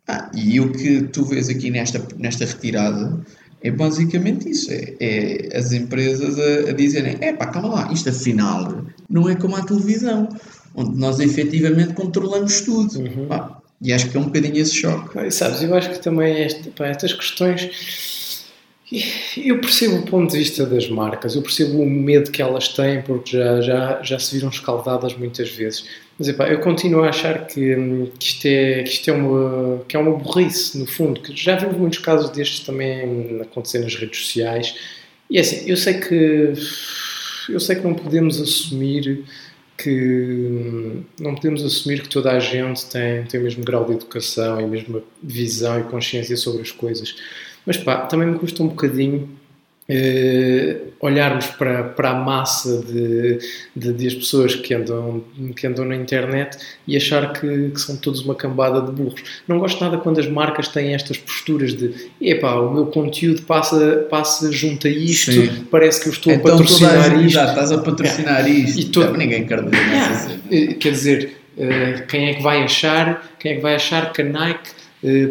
Ah, 0.07 0.31
e 0.33 0.59
o 0.59 0.71
que 0.71 1.03
tu 1.03 1.23
vês 1.25 1.49
aqui 1.49 1.69
nesta, 1.69 2.05
nesta 2.17 2.45
retirada 2.45 3.19
é 3.61 3.71
basicamente 3.71 4.49
isso: 4.49 4.71
é, 4.71 4.95
é 4.99 5.57
as 5.57 5.71
empresas 5.71 6.37
a, 6.39 6.69
a 6.69 6.73
dizerem, 6.73 7.17
é 7.21 7.33
pá, 7.33 7.47
calma 7.47 7.69
lá, 7.69 7.93
isto 7.93 8.09
afinal 8.09 8.83
não 9.09 9.29
é 9.29 9.35
como 9.35 9.55
a 9.55 9.61
televisão, 9.61 10.29
onde 10.73 10.97
nós 10.97 11.19
efetivamente 11.19 11.93
controlamos 11.93 12.61
tudo. 12.61 12.99
Uhum. 12.99 13.27
e 13.81 13.91
acho 13.93 14.09
que 14.09 14.17
é 14.17 14.19
um 14.19 14.25
bocadinho 14.25 14.57
esse 14.57 14.75
choque. 14.75 15.19
Ah, 15.19 15.27
e 15.27 15.31
sabes, 15.31 15.61
eu 15.61 15.73
acho 15.75 15.91
que 15.91 15.99
também 15.99 16.47
pá, 16.75 16.87
estas 16.87 17.13
questões 17.13 18.20
eu 19.37 19.61
percebo 19.61 19.97
o 19.97 20.05
ponto 20.05 20.31
de 20.31 20.39
vista 20.39 20.65
das 20.65 20.89
marcas, 20.89 21.35
eu 21.35 21.41
percebo 21.41 21.81
o 21.81 21.89
medo 21.89 22.29
que 22.29 22.41
elas 22.41 22.67
têm, 22.67 23.01
porque 23.01 23.37
já, 23.37 23.61
já, 23.61 24.03
já 24.03 24.19
se 24.19 24.35
viram 24.35 24.49
escaldadas 24.49 25.15
muitas 25.15 25.49
vezes. 25.49 25.85
Mas 26.19 26.27
epá, 26.27 26.49
eu 26.49 26.59
continuo 26.59 27.03
a 27.03 27.09
achar 27.09 27.47
que, 27.47 27.75
que, 28.19 28.25
isto 28.25 28.45
é, 28.45 28.83
que 28.83 28.89
isto 28.89 29.09
é 29.09 29.13
uma, 29.13 29.81
que 29.87 29.95
é 29.95 29.99
uma 29.99 30.11
burrice, 30.17 30.77
no 30.77 30.85
fundo. 30.85 31.21
Que 31.21 31.35
já 31.35 31.55
vimos 31.55 31.77
muitos 31.77 31.99
casos 31.99 32.29
destes 32.31 32.59
também 32.61 33.39
acontecer 33.41 33.79
nas 33.79 33.95
redes 33.95 34.19
sociais. 34.19 34.75
E 35.29 35.39
assim, 35.39 35.69
eu 35.69 35.77
sei 35.77 35.93
que 35.93 36.53
eu 37.49 37.59
sei 37.59 37.77
que 37.77 37.83
não 37.83 37.93
podemos 37.93 38.39
assumir 38.41 39.23
que 39.77 41.01
não 41.19 41.33
podemos 41.33 41.63
assumir 41.63 42.03
que 42.03 42.09
toda 42.09 42.31
a 42.31 42.39
gente 42.39 42.85
tem, 42.85 43.23
tem 43.23 43.39
o 43.39 43.43
mesmo 43.43 43.63
grau 43.63 43.83
de 43.85 43.93
educação 43.93 44.61
e 44.61 44.63
a 44.63 44.67
mesma 44.67 45.01
visão 45.23 45.79
e 45.79 45.83
consciência 45.83 46.37
sobre 46.37 46.61
as 46.61 46.71
coisas. 46.71 47.15
Mas 47.65 47.77
pá, 47.77 47.97
também 48.05 48.27
me 48.27 48.39
custa 48.39 48.63
um 48.63 48.67
bocadinho 48.67 49.29
Uh, 49.89 50.93
olharmos 51.01 51.47
para, 51.47 51.83
para 51.83 52.11
a 52.11 52.13
massa 52.13 52.81
de, 52.81 53.39
de, 53.75 53.91
de, 53.91 54.07
as 54.07 54.13
pessoas 54.13 54.55
que 54.55 54.73
andam, 54.73 55.21
que 55.53 55.67
andam 55.67 55.83
na 55.83 55.97
internet 55.97 56.57
e 56.87 56.95
achar 56.95 57.33
que, 57.33 57.71
que, 57.71 57.81
são 57.81 57.97
todos 57.97 58.21
uma 58.21 58.33
cambada 58.33 58.79
de 58.79 58.89
burros. 58.89 59.21
Não 59.45 59.59
gosto 59.59 59.83
nada 59.83 59.97
quando 59.97 60.19
as 60.19 60.29
marcas 60.29 60.69
têm 60.69 60.93
estas 60.93 61.17
posturas 61.17 61.73
de 61.73 62.09
epá, 62.21 62.53
o 62.53 62.73
meu 62.73 62.85
conteúdo 62.85 63.41
passa, 63.41 64.07
passa 64.09 64.49
junto 64.49 64.87
a 64.87 64.89
isto, 64.89 65.33
Sim. 65.33 65.65
parece 65.69 66.03
que 66.03 66.07
eu 66.07 66.13
estou 66.13 66.31
então, 66.31 66.53
a 66.53 66.57
patrocinar 66.57 67.19
isto. 67.19 67.29
Já, 67.29 67.45
estás 67.49 67.71
a 67.73 67.77
patrocinar 67.79 68.45
é. 68.45 68.49
isto. 68.49 68.79
E 68.79 68.85
todo... 68.85 69.17
ninguém 69.17 69.45
quer 69.45 69.63
dizer 69.65 70.39
é. 70.49 70.73
Quer 70.75 70.91
dizer, 70.91 71.37
uh, 71.57 72.07
quem 72.07 72.29
é 72.29 72.33
que 72.35 72.43
vai 72.43 72.63
achar, 72.63 73.29
quem 73.37 73.53
é 73.53 73.55
que 73.55 73.61
vai 73.61 73.75
achar 73.75 74.13
que 74.13 74.21
a 74.21 74.25
Nike 74.25 74.69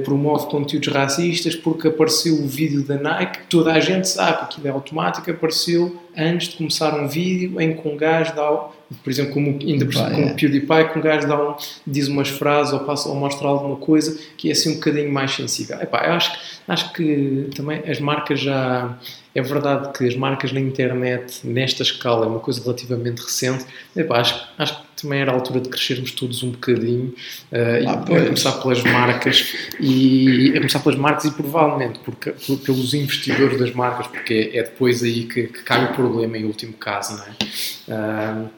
promove 0.04 0.46
conteúdos 0.46 0.92
racistas 0.92 1.54
porque 1.54 1.88
apareceu 1.88 2.34
o 2.34 2.46
vídeo 2.46 2.82
da 2.82 2.96
Nike, 2.96 3.40
toda 3.48 3.72
a 3.72 3.78
gente 3.78 4.08
sabe 4.08 4.38
que 4.38 4.44
aquilo 4.44 4.66
é 4.66 4.70
automático, 4.70 5.30
apareceu 5.30 5.96
antes 6.16 6.48
de 6.48 6.56
começar 6.56 6.98
um 6.98 7.06
vídeo 7.06 7.60
em 7.60 7.76
que 7.76 7.88
um 7.88 7.96
gajo 7.96 8.34
dá, 8.34 8.50
por 8.50 9.10
exemplo, 9.10 9.32
como, 9.32 9.58
ainda 9.60 9.86
por 9.86 9.94
como 9.94 10.26
o 10.26 10.34
PewDiePie, 10.34 10.92
que 10.92 10.98
um 10.98 11.02
gajo 11.02 11.28
dá 11.28 11.50
um, 11.50 11.54
diz 11.86 12.08
umas 12.08 12.28
frases 12.28 12.72
ou, 12.72 12.80
passa, 12.80 13.08
ou 13.08 13.14
mostra 13.14 13.46
alguma 13.46 13.76
coisa 13.76 14.18
que 14.36 14.48
é 14.48 14.52
assim 14.52 14.72
um 14.72 14.74
bocadinho 14.74 15.12
mais 15.12 15.32
sensível. 15.32 15.80
Epá, 15.80 16.04
eu 16.04 16.12
acho, 16.14 16.32
acho 16.66 16.92
que 16.92 17.48
também 17.54 17.82
as 17.88 18.00
marcas 18.00 18.40
já. 18.40 18.98
É 19.32 19.40
verdade 19.40 19.96
que 19.96 20.04
as 20.04 20.16
marcas 20.16 20.50
na 20.50 20.58
internet, 20.58 21.46
nesta 21.46 21.84
escala, 21.84 22.26
é 22.26 22.28
uma 22.28 22.40
coisa 22.40 22.60
relativamente 22.60 23.22
recente. 23.22 23.64
Epá, 23.94 24.18
acho, 24.18 24.48
acho 24.58 24.80
que 24.80 24.89
também 25.02 25.20
era 25.20 25.32
a 25.32 25.34
altura 25.34 25.60
de 25.60 25.68
crescermos 25.68 26.12
todos 26.12 26.42
um 26.42 26.50
bocadinho 26.50 27.06
uh, 27.06 27.14
ah, 27.52 27.80
e 27.80 27.86
a 27.86 27.96
começar 27.96 28.52
pelas 28.52 28.82
marcas 28.82 29.54
e 29.78 30.50
a 30.50 30.58
começar 30.58 30.80
pelas 30.80 30.98
marcas 30.98 31.24
e 31.24 31.30
provavelmente 31.30 31.98
porque, 32.00 32.32
pelos 32.64 32.94
investidores 32.94 33.58
das 33.58 33.72
marcas, 33.72 34.06
porque 34.06 34.50
é 34.54 34.62
depois 34.62 35.02
aí 35.02 35.24
que, 35.24 35.48
que 35.48 35.62
cai 35.62 35.84
o 35.86 35.94
problema 35.94 36.36
em 36.38 36.44
último 36.44 36.72
caso, 36.74 37.16
não 37.16 37.24
é? 37.24 38.44
Uh, 38.44 38.50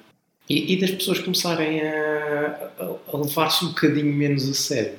e, 0.49 0.75
e, 0.75 0.81
das 0.81 0.91
pessoas 0.91 1.19
começarem 1.19 1.81
a, 1.81 2.71
a, 2.79 3.17
levar-se 3.17 3.65
um 3.65 3.69
bocadinho 3.69 4.13
menos 4.13 4.49
a 4.49 4.53
sério. 4.53 4.93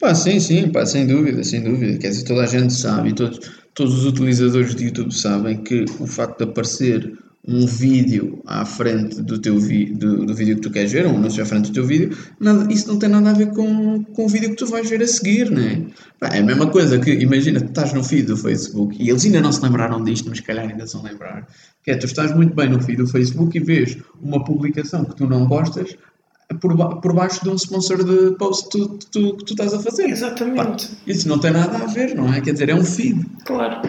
Pá, 0.00 0.14
sim, 0.14 0.40
sim, 0.40 0.70
pá, 0.70 0.84
sem 0.84 1.06
dúvida, 1.06 1.44
sem 1.44 1.62
dúvida. 1.62 1.98
Quer 1.98 2.08
dizer, 2.08 2.24
toda 2.24 2.42
a 2.42 2.46
gente 2.46 2.72
sabe 2.72 3.10
e 3.10 3.12
todos, 3.12 3.38
todos 3.74 3.94
os 3.94 4.06
utilizadores 4.06 4.74
de 4.74 4.86
YouTube 4.86 5.12
sabem 5.12 5.62
que 5.62 5.84
o 6.00 6.06
facto 6.06 6.38
de 6.38 6.44
aparecer 6.50 7.12
um 7.46 7.66
vídeo 7.66 8.42
à 8.46 8.64
frente 8.64 9.20
do 9.20 9.38
teu 9.38 9.58
vi, 9.58 9.92
do, 9.92 10.24
do, 10.24 10.34
vídeo 10.34 10.56
que 10.56 10.62
tu 10.62 10.70
queres 10.70 10.90
ver, 10.90 11.06
um 11.06 11.16
anúncio 11.16 11.42
à 11.42 11.46
frente 11.46 11.70
do 11.70 11.74
teu 11.74 11.86
vídeo, 11.86 12.16
nada, 12.40 12.72
isso 12.72 12.88
não 12.88 12.98
tem 12.98 13.08
nada 13.08 13.30
a 13.30 13.32
ver 13.34 13.50
com, 13.50 14.02
com 14.02 14.24
o 14.24 14.28
vídeo 14.28 14.50
que 14.50 14.56
tu 14.56 14.66
vais 14.66 14.88
ver 14.88 15.02
a 15.02 15.06
seguir, 15.06 15.50
né? 15.50 15.84
é 16.22 16.38
a 16.38 16.42
mesma 16.42 16.68
coisa 16.68 16.98
que, 16.98 17.10
imagina, 17.12 17.60
tu 17.60 17.66
estás 17.66 17.92
no 17.92 18.02
feed 18.02 18.26
do 18.26 18.36
Facebook 18.36 18.96
e 18.98 19.10
eles 19.10 19.24
ainda 19.26 19.42
não 19.42 19.52
se 19.52 19.62
lembraram 19.62 20.02
disto, 20.02 20.28
mas 20.28 20.38
se 20.38 20.44
calhar 20.44 20.66
ainda 20.66 20.86
se 20.86 20.94
vão 20.94 21.02
lembrar, 21.02 21.46
que 21.82 21.90
é, 21.90 21.96
tu 21.96 22.06
estás 22.06 22.34
muito 22.34 22.54
bem 22.54 22.70
no 22.70 22.80
feed 22.80 22.96
do 22.96 23.06
Facebook 23.06 23.56
e 23.58 23.60
vês 23.60 23.98
uma 24.22 24.42
publicação 24.42 25.04
que 25.04 25.14
tu 25.14 25.26
não 25.26 25.46
gostas, 25.46 25.96
por, 26.60 26.76
ba 26.76 26.96
por 26.96 27.12
baixo 27.14 27.42
de 27.42 27.50
um 27.50 27.54
sponsor 27.54 28.04
de 28.04 28.36
post 28.36 28.68
que 28.68 28.70
tu, 28.70 28.98
tu, 29.10 29.32
tu 29.36 29.52
estás 29.52 29.72
a 29.72 29.78
fazer. 29.78 30.08
Exatamente. 30.08 30.88
Pá, 30.88 30.94
isso 31.06 31.28
não 31.28 31.38
tem 31.38 31.52
nada 31.52 31.78
a 31.78 31.86
ver, 31.86 32.14
não 32.14 32.32
é? 32.32 32.40
Quer 32.40 32.52
dizer, 32.52 32.68
é 32.68 32.74
um 32.74 32.84
feed. 32.84 33.24
Claro. 33.44 33.80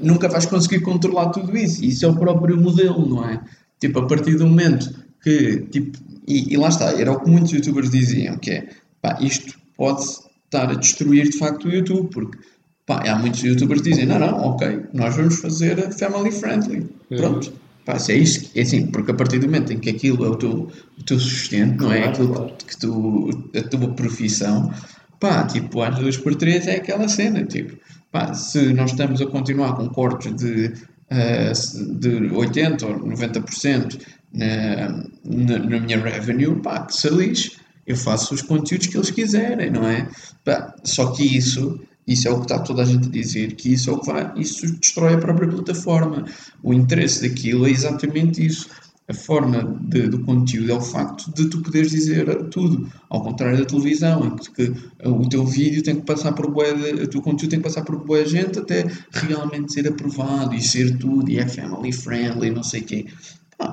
Nunca 0.00 0.28
vais 0.28 0.46
conseguir 0.46 0.80
controlar 0.80 1.30
tudo 1.30 1.56
isso. 1.56 1.84
Isso 1.84 2.04
é 2.04 2.08
o 2.08 2.16
próprio 2.16 2.56
modelo, 2.56 3.06
não 3.06 3.28
é? 3.28 3.40
Tipo, 3.80 4.00
a 4.00 4.06
partir 4.06 4.36
do 4.36 4.46
momento 4.46 4.92
que, 5.22 5.58
tipo, 5.70 5.98
e, 6.26 6.52
e 6.52 6.56
lá 6.56 6.68
está, 6.68 6.92
era 6.98 7.12
o 7.12 7.20
que 7.20 7.30
muitos 7.30 7.52
youtubers 7.52 7.90
diziam, 7.90 8.36
que 8.38 8.50
é, 8.50 8.68
pá, 9.00 9.18
isto 9.20 9.58
pode 9.76 10.02
estar 10.02 10.70
a 10.70 10.74
destruir 10.74 11.28
de 11.28 11.38
facto 11.38 11.68
o 11.68 11.70
YouTube, 11.70 12.08
porque 12.10 12.38
pá, 12.86 13.02
há 13.06 13.16
muitos 13.16 13.42
youtubers 13.42 13.82
que 13.82 13.90
dizem, 13.90 14.06
não, 14.06 14.18
não, 14.18 14.36
ok, 14.48 14.84
nós 14.92 15.14
vamos 15.16 15.40
fazer 15.40 15.92
family 15.92 16.32
friendly. 16.32 16.80
Uhum. 17.10 17.16
Pronto. 17.16 17.48
Uhum 17.48 17.67
Pá, 17.88 17.96
é 18.10 18.16
isso, 18.16 18.50
é 18.54 18.60
assim, 18.60 18.86
porque 18.88 19.12
a 19.12 19.14
partir 19.14 19.38
do 19.38 19.46
momento 19.46 19.72
em 19.72 19.78
que 19.78 19.88
aquilo 19.88 20.22
é 20.22 20.28
o 20.28 20.36
teu, 20.36 20.70
o 20.98 21.02
teu 21.04 21.18
sustento, 21.18 21.84
não 21.84 21.90
é? 21.90 22.04
Aquilo 22.04 22.34
claro. 22.34 22.54
que, 22.58 22.66
que 22.66 22.78
tu, 22.78 23.30
a 23.56 23.62
tua 23.62 23.94
profissão, 23.94 24.70
pá, 25.18 25.46
tipo, 25.46 25.80
às 25.80 25.96
duas 25.96 26.18
por 26.18 26.34
três 26.34 26.66
é 26.66 26.76
aquela 26.76 27.08
cena, 27.08 27.46
tipo, 27.46 27.78
pá, 28.12 28.34
se 28.34 28.74
nós 28.74 28.90
estamos 28.90 29.22
a 29.22 29.26
continuar 29.26 29.74
com 29.74 29.88
cortes 29.88 30.36
de, 30.36 30.66
uh, 30.66 31.98
de 31.98 32.10
80% 32.28 32.82
ou 32.82 33.08
90% 33.08 33.98
na, 34.34 34.88
na, 35.24 35.58
na 35.58 35.80
minha 35.80 35.98
revenue, 35.98 36.60
pá, 36.60 36.84
que 36.84 36.94
se 36.94 37.08
lixe, 37.08 37.52
eu 37.86 37.96
faço 37.96 38.34
os 38.34 38.42
conteúdos 38.42 38.88
que 38.88 38.98
eles 38.98 39.10
quiserem, 39.10 39.70
não 39.70 39.88
é? 39.88 40.06
Pá, 40.44 40.74
só 40.84 41.10
que 41.12 41.24
isso 41.24 41.80
isso 42.08 42.26
é 42.26 42.30
o 42.30 42.36
que 42.36 42.46
está 42.46 42.58
toda 42.58 42.82
a 42.82 42.84
gente 42.86 43.06
a 43.06 43.10
dizer, 43.10 43.54
que 43.54 43.74
isso 43.74 43.90
é 43.90 43.92
o 43.92 44.00
que 44.00 44.06
vai, 44.06 44.32
isso 44.36 44.66
destrói 44.78 45.14
a 45.14 45.18
própria 45.18 45.46
plataforma. 45.46 46.24
O 46.62 46.72
interesse 46.72 47.28
daquilo 47.28 47.66
é 47.66 47.70
exatamente 47.70 48.44
isso. 48.44 48.66
A 49.06 49.14
forma 49.14 49.78
de, 49.82 50.08
do 50.08 50.20
conteúdo 50.20 50.70
é 50.70 50.74
o 50.74 50.80
facto 50.80 51.32
de 51.34 51.48
tu 51.48 51.62
poderes 51.62 51.90
dizer 51.90 52.48
tudo, 52.50 52.90
ao 53.08 53.22
contrário 53.22 53.58
da 53.58 53.64
televisão, 53.64 54.26
em 54.26 54.36
que, 54.36 54.50
que 54.50 54.72
o 55.06 55.28
teu 55.28 55.46
vídeo 55.46 55.82
tem 55.82 55.96
que 55.96 56.02
passar 56.02 56.32
por 56.32 56.50
boa, 56.50 56.66
o 56.72 57.06
teu 57.06 57.22
conteúdo 57.22 57.50
tem 57.50 57.58
que 57.58 57.64
passar 57.64 57.84
por 57.84 58.04
boa 58.04 58.24
gente 58.26 58.58
até 58.58 58.86
realmente 59.12 59.72
ser 59.72 59.88
aprovado 59.88 60.54
e 60.54 60.62
ser 60.62 60.98
tudo, 60.98 61.30
e 61.30 61.38
é 61.38 61.46
family 61.46 61.92
friendly, 61.92 62.50
não 62.50 62.62
sei 62.62 62.80
o 62.80 62.84
quê. 62.84 63.06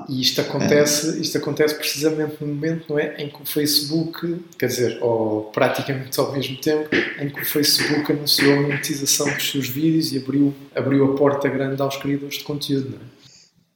E 0.08 0.20
isto 0.20 0.40
acontece, 0.40 1.20
isto 1.20 1.38
acontece 1.38 1.74
precisamente 1.76 2.36
no 2.40 2.48
momento 2.48 2.86
não 2.88 2.98
é, 2.98 3.16
em 3.18 3.28
que 3.28 3.40
o 3.40 3.46
Facebook, 3.46 4.40
quer 4.58 4.66
dizer, 4.66 4.98
ou 5.00 5.44
praticamente 5.44 6.18
ao 6.18 6.32
mesmo 6.32 6.56
tempo, 6.56 6.88
em 7.20 7.28
que 7.28 7.40
o 7.40 7.44
Facebook 7.44 8.10
anunciou 8.10 8.58
a 8.58 8.62
monetização 8.62 9.32
dos 9.32 9.48
seus 9.48 9.68
vídeos 9.68 10.12
e 10.12 10.18
abriu, 10.18 10.52
abriu 10.74 11.12
a 11.12 11.16
porta 11.16 11.48
grande 11.48 11.80
aos 11.80 11.96
criadores 11.96 12.38
de 12.38 12.44
conteúdo. 12.44 12.90
Não 12.90 12.96
é? 12.96 13.16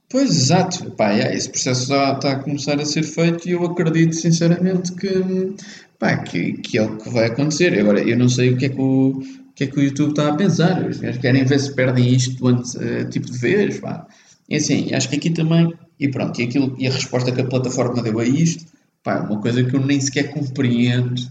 Pois, 0.08 0.30
exato. 0.30 0.90
Pá, 0.92 1.12
é, 1.12 1.34
esse 1.34 1.48
processo 1.48 1.86
já 1.86 2.12
está 2.12 2.32
a 2.32 2.36
começar 2.36 2.80
a 2.80 2.84
ser 2.84 3.04
feito 3.04 3.48
e 3.48 3.52
eu 3.52 3.64
acredito 3.64 4.12
sinceramente 4.12 4.92
que, 4.96 5.54
pá, 5.96 6.16
que, 6.16 6.54
que 6.54 6.76
é 6.76 6.82
o 6.82 6.96
que 6.96 7.08
vai 7.08 7.26
acontecer. 7.26 7.78
Agora, 7.78 8.02
eu 8.02 8.18
não 8.18 8.28
sei 8.28 8.50
o 8.50 8.56
que 8.56 8.66
é 8.66 8.68
que 8.68 8.80
o, 8.80 9.10
o 9.10 9.52
que 9.54 9.64
é 9.64 9.66
que 9.68 9.78
o 9.78 9.82
YouTube 9.82 10.10
está 10.10 10.28
a 10.28 10.34
pensar. 10.34 10.84
Os 10.84 10.98
querem 11.18 11.44
ver 11.44 11.60
se 11.60 11.72
perdem 11.72 12.12
isto 12.12 12.44
antes, 12.48 12.74
uh, 12.74 13.08
tipo 13.08 13.30
de 13.30 13.38
vez. 13.38 13.78
Pá. 13.78 14.04
E 14.48 14.56
assim, 14.56 14.92
acho 14.92 15.08
que 15.08 15.14
aqui 15.14 15.30
também 15.30 15.72
e 16.00 16.08
pronto, 16.08 16.40
e, 16.40 16.44
aquilo, 16.44 16.74
e 16.78 16.86
a 16.86 16.90
resposta 16.90 17.30
que 17.30 17.42
a 17.42 17.46
plataforma 17.46 18.02
deu 18.02 18.18
a 18.18 18.24
isto, 18.24 18.64
pá, 19.04 19.18
é 19.18 19.20
uma 19.20 19.38
coisa 19.38 19.62
que 19.62 19.76
eu 19.76 19.84
nem 19.84 20.00
sequer 20.00 20.32
compreendo, 20.32 21.22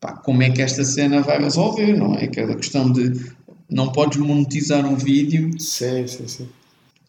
pá, 0.00 0.12
como 0.12 0.42
é 0.44 0.50
que 0.50 0.62
esta 0.62 0.84
cena 0.84 1.20
vai 1.20 1.42
resolver, 1.42 1.96
não 1.96 2.14
é? 2.14 2.24
Aquela 2.24 2.54
questão 2.54 2.90
de 2.92 3.12
não 3.68 3.90
podes 3.90 4.18
monetizar 4.18 4.86
um 4.86 4.94
vídeo 4.94 5.50
sim, 5.58 6.06
sim, 6.06 6.28
sim. 6.28 6.48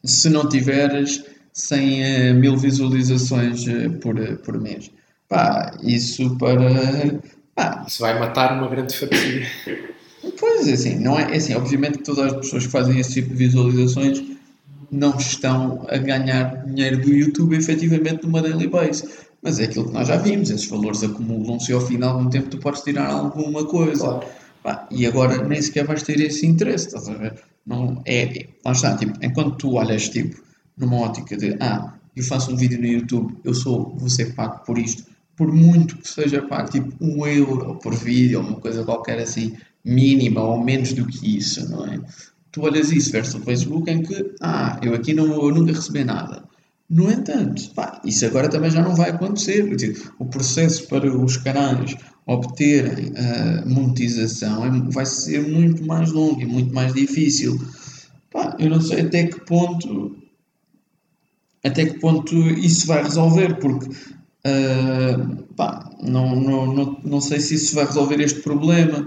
se 0.03 0.29
não 0.29 0.49
tiveres 0.49 1.23
100 1.53 2.31
uh, 2.31 2.35
mil 2.35 2.57
visualizações 2.57 3.65
uh, 3.67 3.91
por, 4.01 4.19
uh, 4.19 4.37
por 4.37 4.59
mês. 4.59 4.89
Pá, 5.29 5.77
isso 5.83 6.35
para... 6.37 7.21
Pá, 7.53 7.85
isso 7.87 8.01
vai 8.01 8.19
matar 8.19 8.57
uma 8.57 8.67
grande 8.67 8.97
fatia. 8.97 9.45
Pois, 10.39 10.67
assim, 10.67 10.99
não 10.99 11.19
é, 11.19 11.33
é 11.33 11.37
assim, 11.37 11.53
obviamente 11.53 11.99
que 11.99 12.03
todas 12.03 12.33
as 12.33 12.33
pessoas 12.33 12.65
que 12.65 12.71
fazem 12.71 12.99
esse 12.99 13.13
tipo 13.13 13.29
de 13.29 13.35
visualizações 13.35 14.21
não 14.91 15.17
estão 15.17 15.85
a 15.89 15.97
ganhar 15.97 16.65
dinheiro 16.65 17.01
do 17.01 17.13
YouTube 17.13 17.55
efetivamente 17.55 18.23
numa 18.23 18.41
daily 18.41 18.67
base. 18.67 19.07
Mas 19.41 19.59
é 19.59 19.65
aquilo 19.65 19.85
que 19.85 19.93
nós 19.93 20.07
já 20.07 20.17
vimos, 20.17 20.49
esses 20.49 20.67
valores 20.67 21.03
acumulam-se 21.03 21.71
e 21.71 21.73
ao 21.75 21.81
final 21.81 22.17
de 22.17 22.25
um 22.25 22.29
tempo 22.29 22.49
tu 22.49 22.57
podes 22.57 22.81
tirar 22.81 23.11
alguma 23.11 23.65
coisa. 23.65 23.99
Claro. 23.99 24.27
Pá, 24.63 24.87
e 24.89 25.05
agora 25.05 25.43
nem 25.47 25.61
sequer 25.61 25.85
vais 25.85 26.01
ter 26.01 26.19
esse 26.19 26.47
interesse, 26.47 26.87
estás 26.87 27.07
a 27.07 27.13
ver? 27.13 27.39
Não, 27.63 28.01
é, 28.05 28.47
lá 28.65 28.71
está, 28.71 28.97
tipo, 28.97 29.13
enquanto 29.23 29.57
tu 29.57 29.73
olhas 29.75 30.09
tipo, 30.09 30.41
numa 30.75 30.97
ótica 30.97 31.37
de 31.37 31.55
ah, 31.59 31.93
eu 32.15 32.23
faço 32.23 32.51
um 32.51 32.55
vídeo 32.55 32.79
no 32.79 32.87
YouTube, 32.87 33.37
eu 33.43 33.53
sou, 33.53 33.95
vou 33.95 34.09
ser 34.09 34.33
pago 34.33 34.65
por 34.65 34.79
isto, 34.79 35.03
por 35.35 35.51
muito 35.51 35.97
que 35.97 36.07
seja 36.07 36.41
pago 36.41 36.71
tipo 36.71 36.95
um 36.99 37.27
euro 37.27 37.75
por 37.75 37.93
vídeo, 37.93 38.39
uma 38.39 38.59
coisa 38.59 38.83
qualquer 38.83 39.19
assim, 39.19 39.55
mínima 39.83 40.41
ou 40.41 40.63
menos 40.63 40.93
do 40.93 41.05
que 41.05 41.37
isso, 41.37 41.69
não 41.69 41.85
é? 41.85 41.99
Tu 42.55 42.61
olhas 42.61 42.89
isso 42.89 43.11
versus 43.11 43.35
o 43.35 43.41
Facebook 43.41 43.91
em 43.91 44.01
que, 44.01 44.33
ah, 44.41 44.79
eu 44.81 44.95
aqui 44.95 45.13
não 45.13 45.27
vou 45.27 45.53
nunca 45.53 45.73
receber 45.73 46.05
nada. 46.05 46.41
No 46.89 47.11
entanto, 47.11 47.69
pá, 47.71 48.01
isso 48.05 48.25
agora 48.25 48.47
também 48.47 48.71
já 48.71 48.81
não 48.81 48.95
vai 48.95 49.09
acontecer. 49.09 49.75
O 50.17 50.25
processo 50.25 50.87
para 50.87 51.05
os 51.13 51.35
canais 51.35 51.97
obterem 52.25 53.07
uh, 53.07 53.67
monetização 53.69 54.65
é, 54.65 54.69
vai 54.91 55.05
ser 55.05 55.45
muito 55.45 55.85
mais 55.85 56.13
longo 56.13 56.41
e 56.41 56.45
muito 56.45 56.73
mais 56.73 56.93
difícil. 56.93 57.59
Pá, 58.31 58.55
eu 58.57 58.69
não 58.69 58.79
sei 58.79 59.01
até 59.01 59.25
que 59.25 59.41
ponto 59.41 60.15
até 61.61 61.85
que 61.85 61.99
ponto 61.99 62.35
isso 62.35 62.87
vai 62.87 63.03
resolver, 63.03 63.59
porque 63.59 63.89
uh, 63.89 65.43
pá, 65.57 65.89
não, 66.01 66.39
não, 66.39 66.73
não, 66.73 67.01
não 67.03 67.19
sei 67.19 67.41
se 67.41 67.55
isso 67.55 67.75
vai 67.75 67.85
resolver 67.85 68.21
este 68.21 68.39
problema. 68.39 69.05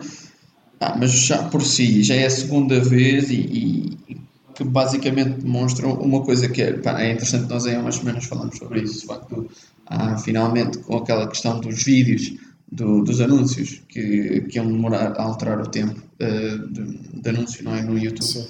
Ah, 0.80 0.96
mas 0.96 1.10
já 1.10 1.42
por 1.44 1.62
si, 1.62 2.02
já 2.02 2.14
é 2.14 2.26
a 2.26 2.30
segunda 2.30 2.80
vez 2.80 3.30
e, 3.30 3.96
e 4.08 4.18
que 4.54 4.64
basicamente 4.64 5.40
demonstram 5.40 5.94
uma 5.94 6.22
coisa 6.22 6.48
que 6.48 6.62
é, 6.62 6.72
pá, 6.72 7.00
é 7.00 7.12
interessante, 7.12 7.48
nós 7.48 7.66
aí 7.66 7.76
há 7.76 7.80
umas 7.80 7.96
semanas 7.96 8.24
falamos 8.24 8.58
sobre 8.58 8.82
isso, 8.82 9.04
o 9.04 9.08
facto 9.08 9.50
ah, 9.86 10.16
finalmente 10.18 10.78
com 10.78 10.96
aquela 10.96 11.26
questão 11.28 11.60
dos 11.60 11.82
vídeos, 11.82 12.34
do, 12.70 13.02
dos 13.02 13.20
anúncios, 13.20 13.80
que, 13.88 14.42
que 14.42 14.58
iam 14.58 14.66
demorar 14.66 15.12
a 15.12 15.22
alterar 15.22 15.60
o 15.60 15.66
tempo 15.66 16.00
uh, 16.20 16.68
de, 16.68 17.20
de, 17.20 17.28
anúncio, 17.30 17.64
não 17.64 17.74
é? 17.74 17.82
No 17.82 17.98
YouTube. 17.98 18.22
Sim. 18.22 18.46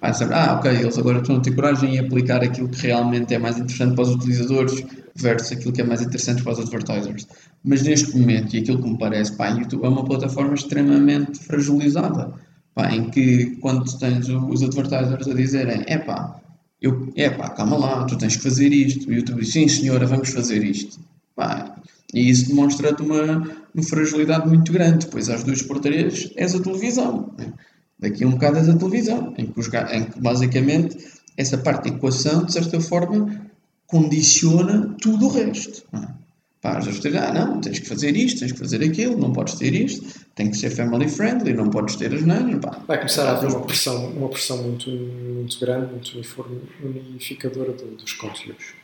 Ah, 0.00 0.12
ah, 0.32 0.54
ok, 0.54 0.70
eles 0.70 0.96
agora 0.96 1.18
estão 1.18 1.36
a 1.36 1.40
ter 1.40 1.54
coragem 1.54 1.96
em 1.96 1.98
aplicar 1.98 2.42
aquilo 2.42 2.68
que 2.68 2.86
realmente 2.86 3.34
é 3.34 3.38
mais 3.38 3.58
interessante 3.58 3.94
para 3.94 4.04
os 4.04 4.14
utilizadores 4.14 4.84
versus 5.20 5.52
aquilo 5.52 5.72
que 5.72 5.80
é 5.80 5.84
mais 5.84 6.00
interessante 6.00 6.42
para 6.42 6.52
os 6.52 6.60
advertisers. 6.60 7.26
Mas 7.64 7.82
neste 7.82 8.16
momento, 8.16 8.54
e 8.54 8.60
aquilo 8.60 8.82
que 8.82 8.88
me 8.88 8.98
parece, 8.98 9.36
pá, 9.36 9.48
YouTube 9.48 9.84
é 9.84 9.88
uma 9.88 10.04
plataforma 10.04 10.54
extremamente 10.54 11.38
fragilizada, 11.40 12.32
pá, 12.74 12.90
em 12.94 13.10
que 13.10 13.56
quando 13.60 13.84
tens 13.98 14.28
os 14.28 14.62
advertisers 14.62 15.26
a 15.26 15.34
dizerem, 15.34 15.84
é 15.86 15.98
pá, 15.98 16.40
eu, 16.80 17.12
é 17.16 17.28
pá, 17.28 17.50
calma 17.50 17.76
lá, 17.76 18.04
tu 18.04 18.16
tens 18.16 18.36
que 18.36 18.42
fazer 18.42 18.72
isto, 18.72 19.08
o 19.08 19.12
YouTube 19.12 19.40
diz, 19.40 19.52
sim 19.52 19.66
senhora, 19.68 20.06
vamos 20.06 20.30
fazer 20.30 20.62
isto, 20.62 21.00
pá, 21.34 21.76
e 22.14 22.30
isso 22.30 22.48
demonstra-te 22.48 23.02
uma, 23.02 23.50
uma 23.74 23.82
fragilidade 23.82 24.48
muito 24.48 24.72
grande, 24.72 25.06
pois 25.08 25.28
às 25.28 25.42
duas 25.42 25.60
por 25.62 25.80
três 25.80 26.30
és 26.36 26.54
a 26.54 26.60
televisão, 26.60 27.34
daqui 27.98 28.24
a 28.24 28.28
um 28.28 28.32
bocado 28.32 28.58
és 28.58 28.68
a 28.68 28.76
televisão, 28.76 29.34
em 29.36 29.46
que, 29.46 29.60
em 29.92 30.04
que 30.04 30.20
basicamente 30.20 30.96
essa 31.36 31.58
parte 31.58 31.88
da 31.88 31.96
equação, 31.96 32.44
de 32.44 32.52
certa 32.52 32.80
forma, 32.80 33.47
condiciona 33.88 34.94
tudo 35.00 35.26
o 35.26 35.28
resto. 35.30 35.82
Não 35.92 36.04
é? 36.04 36.18
Pá, 36.60 36.80
ah, 36.80 37.32
não, 37.32 37.60
tens 37.60 37.78
que 37.78 37.86
fazer 37.86 38.16
isto, 38.16 38.40
tens 38.40 38.50
que 38.50 38.58
fazer 38.58 38.82
aquilo, 38.82 39.16
não 39.16 39.32
podes 39.32 39.54
ter 39.54 39.72
isto, 39.74 40.04
tem 40.34 40.50
que 40.50 40.56
ser 40.56 40.70
family 40.70 41.08
friendly, 41.08 41.54
não 41.54 41.70
podes 41.70 41.94
ter 41.94 42.12
as 42.12 42.24
nanas. 42.24 42.60
Pá. 42.60 42.82
Vai 42.86 42.98
começar 42.98 43.28
a 43.28 43.36
haver 43.36 43.50
uma 43.50 43.64
pressão, 43.64 44.08
uma 44.10 44.28
pressão 44.28 44.62
muito, 44.64 44.90
muito 44.90 45.60
grande, 45.60 45.92
muito 45.92 46.12
uniforme, 46.14 46.60
unificadora 46.82 47.72
do, 47.72 47.96
dos 47.96 48.12
conteúdos. 48.14 48.74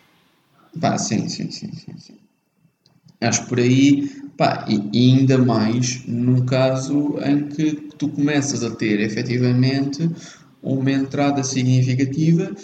Pá, 0.81 0.97
sim, 0.99 1.29
sim, 1.29 1.51
sim, 1.51 1.73
sim, 1.73 1.95
sim. 1.99 2.15
Acho 3.21 3.43
que 3.43 3.49
por 3.49 3.59
aí, 3.59 4.09
pá, 4.37 4.67
e, 4.69 4.91
e 4.93 5.13
ainda 5.13 5.37
mais 5.39 6.07
num 6.07 6.47
caso 6.47 7.19
em 7.25 7.49
que 7.49 7.89
tu 7.99 8.09
começas 8.09 8.63
a 8.63 8.71
ter 8.71 9.01
efetivamente 9.01 10.09
uma 10.63 10.93
entrada 10.93 11.43
significativa 11.43 12.55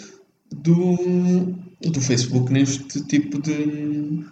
do, 0.49 1.53
do 1.89 2.01
Facebook 2.01 2.51
neste 2.51 3.01
tipo 3.05 3.41
de 3.41 4.23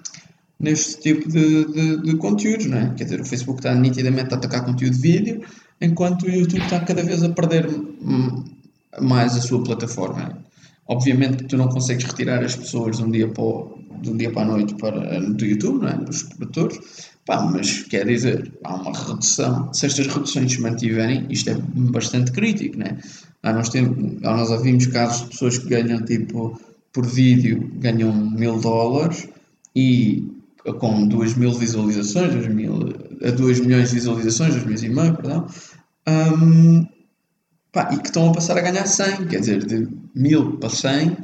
neste 0.60 1.00
tipo 1.00 1.30
de, 1.30 1.66
de, 1.72 2.02
de, 2.04 2.18
conteúdos, 2.18 2.66
não 2.66 2.78
é? 2.78 2.94
Quer 2.94 3.06
dizer, 3.06 3.22
o 3.22 3.26
Facebook 3.26 3.60
está 3.60 3.74
nitidamente 3.74 4.34
a 4.34 4.38
atacar 4.38 4.66
conteúdo 4.66 4.94
de 4.94 5.02
vídeo, 5.02 5.42
enquanto 5.80 6.24
o 6.24 6.30
YouTube 6.30 6.62
está 6.62 6.82
cada 6.82 7.02
vez 7.02 7.24
a 7.24 7.30
perder 7.30 7.70
mais 9.00 9.38
a 9.38 9.42
sua 9.42 9.64
plataforma. 9.64 10.38
Obviamente 10.86 11.38
que 11.38 11.46
tu 11.46 11.56
não 11.56 11.70
consegues 11.70 12.04
retirar 12.04 12.44
as 12.44 12.58
pessoas 12.58 12.98
de 12.98 13.04
um 13.04 13.10
dia 13.10 13.30
para, 13.30 13.44
o, 13.44 13.80
de 14.02 14.10
um 14.10 14.18
dia 14.18 14.32
para 14.32 14.42
a 14.42 14.46
noite 14.46 14.76
para, 14.76 15.20
do 15.22 15.46
YouTube, 15.46 15.82
não 15.82 15.88
é? 15.88 15.98
dos 15.98 16.24
produtores, 16.24 16.78
Pá, 17.30 17.44
mas 17.44 17.84
quer 17.84 18.08
dizer, 18.08 18.52
há 18.64 18.74
uma 18.74 18.92
redução. 18.92 19.72
Se 19.72 19.86
estas 19.86 20.08
reduções 20.08 20.52
se 20.52 20.60
mantiverem, 20.62 21.28
isto 21.30 21.52
é 21.52 21.54
bastante 21.92 22.32
crítico, 22.32 22.76
né? 22.76 22.98
Ah, 23.44 23.54
nós, 23.54 23.70
temos, 23.70 24.18
ah, 24.24 24.36
nós 24.36 24.50
ouvimos 24.50 24.88
casos 24.88 25.22
de 25.22 25.28
pessoas 25.28 25.60
que 25.60 25.70
ganham 25.70 26.04
tipo 26.06 26.60
por 26.92 27.06
vídeo 27.06 27.70
ganham 27.76 28.14
mil 28.14 28.60
dólares 28.60 29.28
e 29.76 30.28
com 30.80 31.08
2 31.08 31.36
mil 31.36 31.54
visualizações, 31.54 32.34
2, 32.34 32.48
mil, 32.48 32.94
a 33.24 33.32
2 33.32 33.60
milhões 33.62 33.90
de 33.90 33.96
visualizações, 33.96 34.54
2 34.54 34.66
milhões 34.66 34.84
e 34.84 34.90
meio, 34.90 35.16
perdão, 35.16 35.48
um, 36.08 36.86
pá, 37.72 37.90
e 37.94 37.98
que 37.98 38.08
estão 38.08 38.30
a 38.30 38.34
passar 38.34 38.58
a 38.58 38.62
ganhar 38.62 38.86
100, 38.86 39.28
quer 39.28 39.40
dizer, 39.40 39.66
de 39.66 39.88
mil 40.14 40.58
para 40.58 40.70
100. 40.70 41.18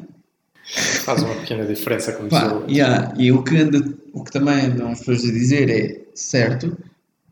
Faz 1.03 1.21
uma 1.21 1.35
pequena 1.35 1.65
diferença, 1.65 2.13
como 2.13 2.29
pá, 2.29 2.63
yeah, 2.67 3.13
E 3.17 3.31
o 3.31 3.43
que, 3.43 3.57
anda, 3.57 3.83
o 4.13 4.23
que 4.23 4.31
também 4.31 4.65
andam 4.65 4.91
as 4.91 4.99
pessoas 4.99 5.25
a 5.25 5.33
dizer 5.33 5.69
é, 5.69 6.05
certo, 6.15 6.75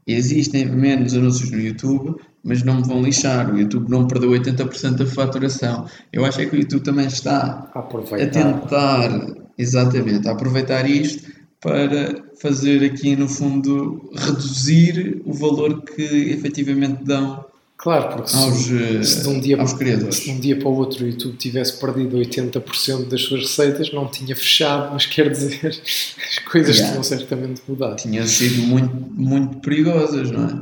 existem 0.07 0.65
menos 0.65 1.13
anúncios 1.13 1.51
no 1.51 1.59
YouTube, 1.59 2.15
mas 2.43 2.63
não 2.63 2.77
me 2.77 2.83
vão 2.83 3.01
lixar. 3.01 3.53
O 3.53 3.59
YouTube 3.59 3.89
não 3.89 4.07
perdeu 4.07 4.31
80% 4.31 4.97
da 4.97 5.05
faturação. 5.05 5.85
Eu 6.11 6.25
acho 6.25 6.41
é 6.41 6.45
que 6.45 6.55
o 6.55 6.59
YouTube 6.59 6.83
também 6.83 7.07
está 7.07 7.71
a, 7.73 7.79
a 7.79 8.27
tentar, 8.27 9.09
exatamente, 9.57 10.27
a 10.27 10.31
aproveitar 10.31 10.89
isto 10.89 11.31
para 11.61 12.23
fazer 12.41 12.83
aqui, 12.83 13.15
no 13.15 13.29
fundo, 13.29 14.11
reduzir 14.13 15.21
o 15.25 15.33
valor 15.33 15.81
que 15.83 16.03
efetivamente 16.03 17.03
dão 17.05 17.45
Claro, 17.77 18.15
porque 18.15 18.35
aos, 18.35 18.55
se, 18.55 19.03
se, 19.03 19.21
de 19.23 19.27
um 19.27 19.39
dia, 19.39 19.59
aos 19.59 19.73
criadores. 19.73 20.15
se 20.15 20.25
de 20.25 20.31
um 20.31 20.39
dia 20.39 20.57
para 20.57 20.69
o 20.69 20.75
outro 20.75 21.03
o 21.03 21.07
YouTube 21.07 21.35
tivesse 21.35 21.79
perdido 21.79 22.17
80% 22.17 23.09
das 23.09 23.21
suas 23.21 23.41
receitas, 23.41 23.91
não 23.91 24.07
tinha 24.07 24.35
fechado, 24.35 24.93
mas 24.93 25.05
quer 25.05 25.29
dizer, 25.29 25.67
as 25.85 26.39
coisas 26.39 26.77
yeah. 26.77 26.91
tinham 26.91 27.03
certamente 27.03 27.61
mudado. 27.67 27.97
Tinham 27.97 28.25
sido 28.25 28.63
muito, 28.63 28.95
muito 28.95 29.57
perigosas, 29.57 30.31
não 30.31 30.45
é? 30.45 30.61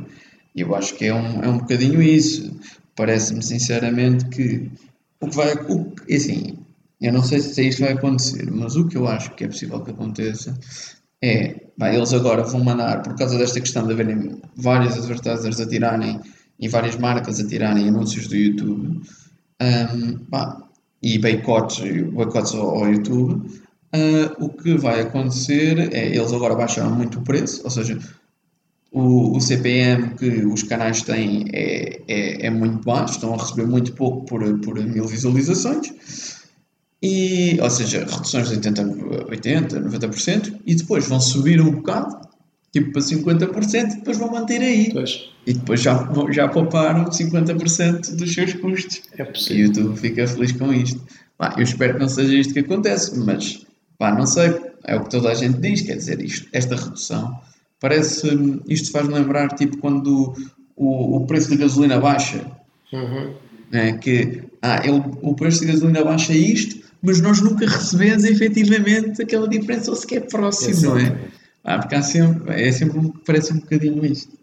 E 0.54 0.62
eu 0.62 0.74
acho 0.74 0.94
que 0.94 1.04
é 1.04 1.14
um, 1.14 1.42
é 1.42 1.48
um 1.48 1.58
bocadinho 1.58 2.02
isso. 2.02 2.50
Parece-me 2.96 3.42
sinceramente 3.42 4.26
que 4.26 4.70
o 5.20 5.28
que 5.28 5.36
vai. 5.36 5.54
O, 5.54 5.92
assim, 6.12 6.58
eu 7.00 7.12
não 7.12 7.22
sei 7.22 7.40
se 7.40 7.68
isto 7.68 7.80
vai 7.80 7.92
acontecer, 7.92 8.50
mas 8.50 8.76
o 8.76 8.86
que 8.86 8.96
eu 8.96 9.06
acho 9.06 9.34
que 9.34 9.44
é 9.44 9.48
possível 9.48 9.80
que 9.80 9.90
aconteça 9.90 10.58
é, 11.22 11.54
vai, 11.78 11.96
eles 11.96 12.12
agora 12.12 12.42
vão 12.42 12.62
mandar, 12.62 13.02
por 13.02 13.16
causa 13.16 13.38
desta 13.38 13.60
questão 13.60 13.86
de 13.86 13.92
haverem 13.92 14.40
vários 14.56 14.96
advertisers 14.96 15.60
a 15.60 15.68
tirarem 15.68 16.20
e 16.62 16.68
várias 16.68 16.96
marcas 16.96 17.40
a 17.40 17.46
tirarem 17.46 17.88
anúncios 17.88 18.28
do 18.28 18.36
YouTube. 18.36 19.02
Um, 19.60 20.18
pá, 20.30 20.62
e 21.02 21.18
boicotes, 21.18 21.80
boicotes 22.12 22.54
ao, 22.54 22.84
ao 22.84 22.92
YouTube, 22.92 23.48
uh, 23.92 24.44
o 24.44 24.48
que 24.48 24.76
vai 24.76 25.00
acontecer 25.00 25.92
é 25.92 26.06
eles 26.16 26.32
agora 26.32 26.54
baixaram 26.54 26.94
muito 26.94 27.18
o 27.18 27.22
preço, 27.22 27.62
ou 27.64 27.70
seja, 27.70 27.98
o, 28.92 29.36
o 29.36 29.40
CPM 29.40 30.14
que 30.14 30.46
os 30.46 30.62
canais 30.62 31.02
têm 31.02 31.46
é, 31.52 32.00
é, 32.06 32.46
é, 32.46 32.50
muito 32.50 32.84
baixo, 32.84 33.14
estão 33.14 33.34
a 33.34 33.38
receber 33.38 33.66
muito 33.66 33.92
pouco 33.94 34.24
por, 34.24 34.60
por 34.60 34.76
mil 34.76 35.06
visualizações. 35.06 35.92
E, 37.02 37.58
ou 37.60 37.68
seja, 37.68 38.06
reduções 38.08 38.48
de 38.48 38.60
80%, 38.60 39.26
80%, 39.28 39.90
90%, 39.90 40.60
e 40.64 40.74
depois 40.76 41.08
vão 41.08 41.20
subir 41.20 41.60
um 41.60 41.72
bocado, 41.72 42.16
tipo 42.72 42.90
para 42.90 43.02
50%, 43.02 43.92
e 43.92 43.96
depois 43.96 44.16
vão 44.16 44.32
manter 44.32 44.60
aí. 44.60 44.90
Pois. 44.92 45.28
E 45.46 45.52
depois 45.52 45.80
já, 45.80 46.08
já 46.30 46.48
pouparam 46.48 47.04
50% 47.04 48.16
dos 48.16 48.34
seus 48.34 48.54
custos. 48.54 49.02
É 49.18 49.24
possível. 49.24 49.56
E 49.56 49.62
o 49.62 49.66
YouTube 49.66 49.98
fica 49.98 50.26
feliz 50.26 50.52
com 50.52 50.72
isto. 50.72 51.00
Pá, 51.36 51.54
eu 51.56 51.62
espero 51.62 51.94
que 51.94 52.00
não 52.00 52.08
seja 52.08 52.34
isto 52.34 52.54
que 52.54 52.60
acontece, 52.60 53.18
mas 53.18 53.66
pá, 53.98 54.14
não 54.14 54.26
sei, 54.26 54.58
é 54.84 54.96
o 54.96 55.04
que 55.04 55.10
toda 55.10 55.30
a 55.30 55.34
gente 55.34 55.60
diz, 55.60 55.82
quer 55.82 55.96
dizer, 55.96 56.20
isto, 56.22 56.48
esta 56.52 56.74
redução 56.74 57.40
parece, 57.82 58.28
isto 58.68 58.92
faz-me 58.92 59.12
lembrar 59.12 59.48
tipo 59.48 59.76
quando 59.78 60.32
o, 60.76 61.16
o 61.16 61.26
preço 61.26 61.50
da 61.50 61.56
gasolina 61.56 62.00
baixa. 62.00 62.46
Uhum. 62.92 63.34
É, 63.72 63.92
que 63.92 64.44
ah, 64.62 64.80
ele, 64.84 65.02
o 65.20 65.34
preço 65.34 65.60
da 65.62 65.72
gasolina 65.72 66.04
baixa 66.04 66.32
é 66.32 66.36
isto, 66.36 66.80
mas 67.02 67.20
nós 67.20 67.40
nunca 67.40 67.66
recebemos 67.66 68.22
efetivamente 68.24 69.20
aquela 69.20 69.48
diferença 69.48 69.90
ou 69.90 69.96
sequer 69.96 70.28
próximo, 70.28 70.70
Exatamente. 70.70 71.10
não 71.10 71.16
é? 71.16 71.41
Ah, 71.64 71.78
porque 71.78 71.94
há 71.94 72.02
sempre, 72.02 72.60
é 72.60 72.72
sempre, 72.72 73.12
parece 73.24 73.52
um 73.52 73.60
bocadinho 73.60 74.04
isto. 74.04 74.36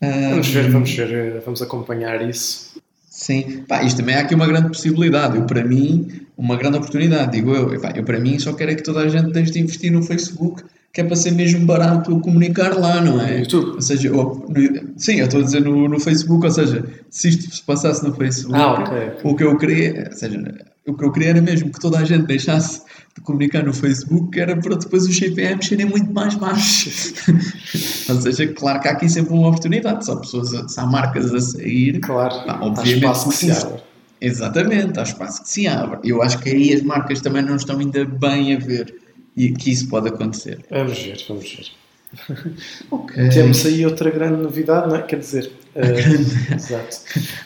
Vamos 0.00 0.48
ver, 0.48 0.70
vamos 0.70 0.90
ver, 0.90 1.40
vamos 1.40 1.60
acompanhar 1.60 2.28
isso. 2.28 2.80
Sim, 3.10 3.64
pá, 3.66 3.82
isto 3.82 3.96
também 3.96 4.14
há 4.14 4.20
aqui 4.20 4.34
uma 4.34 4.46
grande 4.46 4.68
possibilidade. 4.68 5.36
Eu, 5.36 5.44
para 5.44 5.64
mim, 5.64 6.20
uma 6.36 6.56
grande 6.56 6.76
oportunidade, 6.76 7.32
digo 7.32 7.52
eu. 7.52 7.80
Pá, 7.80 7.92
eu, 7.96 8.04
para 8.04 8.20
mim, 8.20 8.38
só 8.38 8.52
quero 8.52 8.70
é 8.70 8.74
que 8.76 8.82
toda 8.82 9.00
a 9.00 9.08
gente 9.08 9.32
deixe 9.32 9.50
de 9.50 9.58
investir 9.58 9.90
no 9.90 10.04
Facebook, 10.04 10.62
que 10.92 11.00
é 11.00 11.04
para 11.04 11.16
ser 11.16 11.32
mesmo 11.32 11.66
barato 11.66 12.20
comunicar 12.20 12.78
lá, 12.78 13.00
não 13.00 13.20
é? 13.20 13.32
No 13.32 13.38
YouTube. 13.40 13.74
Ou 13.74 13.82
seja, 13.82 14.06
eu, 14.06 14.46
no, 14.48 14.92
sim, 14.96 15.16
eu 15.16 15.24
estou 15.24 15.40
a 15.40 15.42
dizer 15.42 15.60
no, 15.60 15.88
no 15.88 15.98
Facebook, 15.98 16.44
ou 16.44 16.50
seja, 16.52 16.84
se 17.10 17.30
isto 17.30 17.56
se 17.56 17.62
passasse 17.62 18.04
no 18.06 18.14
Facebook, 18.14 18.56
ah, 18.56 18.84
okay. 18.84 19.10
o 19.24 19.34
que 19.34 19.42
eu 19.42 19.58
queria, 19.58 20.10
ou 20.12 20.16
seja, 20.16 20.54
o 20.90 20.94
que 20.94 21.04
eu 21.04 21.12
queria 21.12 21.30
era 21.30 21.42
mesmo 21.42 21.70
que 21.70 21.80
toda 21.80 21.98
a 21.98 22.04
gente 22.04 22.26
deixasse 22.26 22.82
de 23.14 23.20
comunicar 23.22 23.64
no 23.64 23.72
Facebook, 23.72 24.30
que 24.30 24.40
era 24.40 24.56
para 24.56 24.76
depois 24.76 25.04
os 25.06 25.16
CPMs 25.16 25.68
serem 25.68 25.86
muito 25.86 26.12
mais 26.12 26.34
baixos. 26.34 27.14
Ou 28.08 28.20
seja, 28.20 28.48
claro 28.48 28.80
que 28.80 28.88
há 28.88 28.92
aqui 28.92 29.08
sempre 29.08 29.34
uma 29.34 29.48
oportunidade, 29.48 30.04
se 30.04 30.10
há, 30.10 30.16
pessoas, 30.16 30.72
se 30.72 30.80
há 30.80 30.86
marcas 30.86 31.34
a 31.34 31.40
sair, 31.40 32.00
claro, 32.00 32.34
obviamente. 32.60 33.04
Há 33.04 33.12
espaço 33.12 33.28
que 33.28 33.36
se 33.36 33.50
abre. 33.50 33.82
Exatamente, 34.20 34.98
há 34.98 35.02
espaço 35.02 35.42
que 35.42 35.48
se 35.48 35.66
abre. 35.66 36.00
Eu 36.04 36.22
acho 36.22 36.38
que 36.38 36.50
aí 36.50 36.72
as 36.72 36.82
marcas 36.82 37.20
também 37.20 37.42
não 37.42 37.56
estão 37.56 37.78
ainda 37.78 38.04
bem 38.04 38.54
a 38.54 38.58
ver 38.58 38.94
e 39.36 39.52
que 39.52 39.70
isso 39.70 39.88
pode 39.88 40.08
acontecer. 40.08 40.64
Vamos 40.70 40.98
ver, 40.98 41.24
vamos 41.28 41.44
ver. 41.44 41.87
Okay. 42.90 43.28
Temos 43.28 43.64
aí 43.66 43.84
outra 43.84 44.10
grande 44.10 44.42
novidade, 44.42 44.88
não 44.88 44.96
é? 44.96 45.02
Quer 45.02 45.18
dizer, 45.18 45.52
uh, 45.76 46.54
exato. 46.54 46.98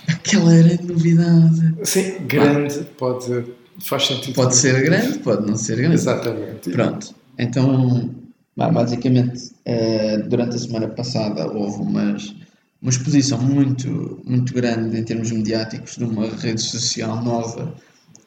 aquela 0.08 0.54
grande 0.54 0.84
novidade. 0.84 1.74
Sim, 1.84 2.26
grande, 2.26 2.80
ah. 2.80 2.84
pode, 2.96 3.44
faz 3.80 4.06
sentido. 4.06 4.34
Pode 4.34 4.54
ser 4.54 4.82
grande, 4.82 5.18
pode 5.18 5.46
não 5.46 5.56
ser 5.56 5.76
grande. 5.76 5.94
Exatamente. 5.94 6.70
Pronto, 6.70 7.14
então, 7.38 8.14
basicamente, 8.56 9.52
uh, 9.66 10.28
durante 10.28 10.56
a 10.56 10.58
semana 10.58 10.88
passada 10.88 11.46
houve 11.46 11.82
umas, 11.82 12.34
uma 12.80 12.90
exposição 12.90 13.38
muito, 13.38 14.20
muito 14.24 14.54
grande 14.54 14.98
em 14.98 15.04
termos 15.04 15.30
mediáticos 15.32 15.96
de 15.96 16.04
uma 16.04 16.26
rede 16.28 16.60
social 16.60 17.22
nova 17.22 17.74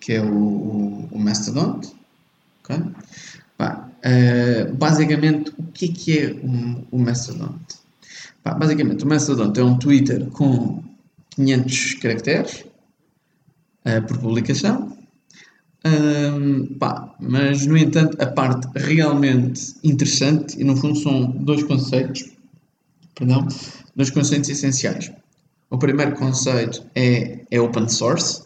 que 0.05 0.13
é 0.13 0.21
o, 0.21 0.27
o, 0.27 1.09
o 1.11 1.19
Mastodon. 1.19 1.81
Okay? 2.63 2.77
Bah, 3.57 3.89
uh, 4.05 4.73
basicamente, 4.75 5.51
o 5.57 5.63
que 5.73 5.85
é 5.85 5.87
que 5.89 6.19
é 6.19 6.31
o, 6.31 6.97
o 6.97 6.99
Mastodon? 6.99 7.55
Bah, 8.43 8.53
basicamente, 8.53 9.03
o 9.03 9.07
Mastodon 9.07 9.51
é 9.55 9.63
um 9.63 9.77
Twitter 9.77 10.25
com 10.27 10.83
500 11.31 11.93
caracteres 11.95 12.65
uh, 13.85 14.05
por 14.07 14.17
publicação. 14.19 14.95
Um, 15.85 16.65
pá, 16.79 17.15
mas, 17.19 17.65
no 17.67 17.77
entanto, 17.77 18.17
a 18.19 18.25
parte 18.25 18.67
realmente 18.75 19.75
interessante, 19.83 20.59
e 20.59 20.63
no 20.63 20.75
fundo 20.75 20.97
são 20.97 21.29
dois 21.29 21.61
conceitos, 21.63 22.31
perdão, 23.13 23.47
dois 23.95 24.09
conceitos 24.09 24.49
essenciais. 24.49 25.11
O 25.69 25.77
primeiro 25.77 26.15
conceito 26.15 26.83
é, 26.95 27.39
é 27.51 27.59
open 27.59 27.87
source, 27.87 28.43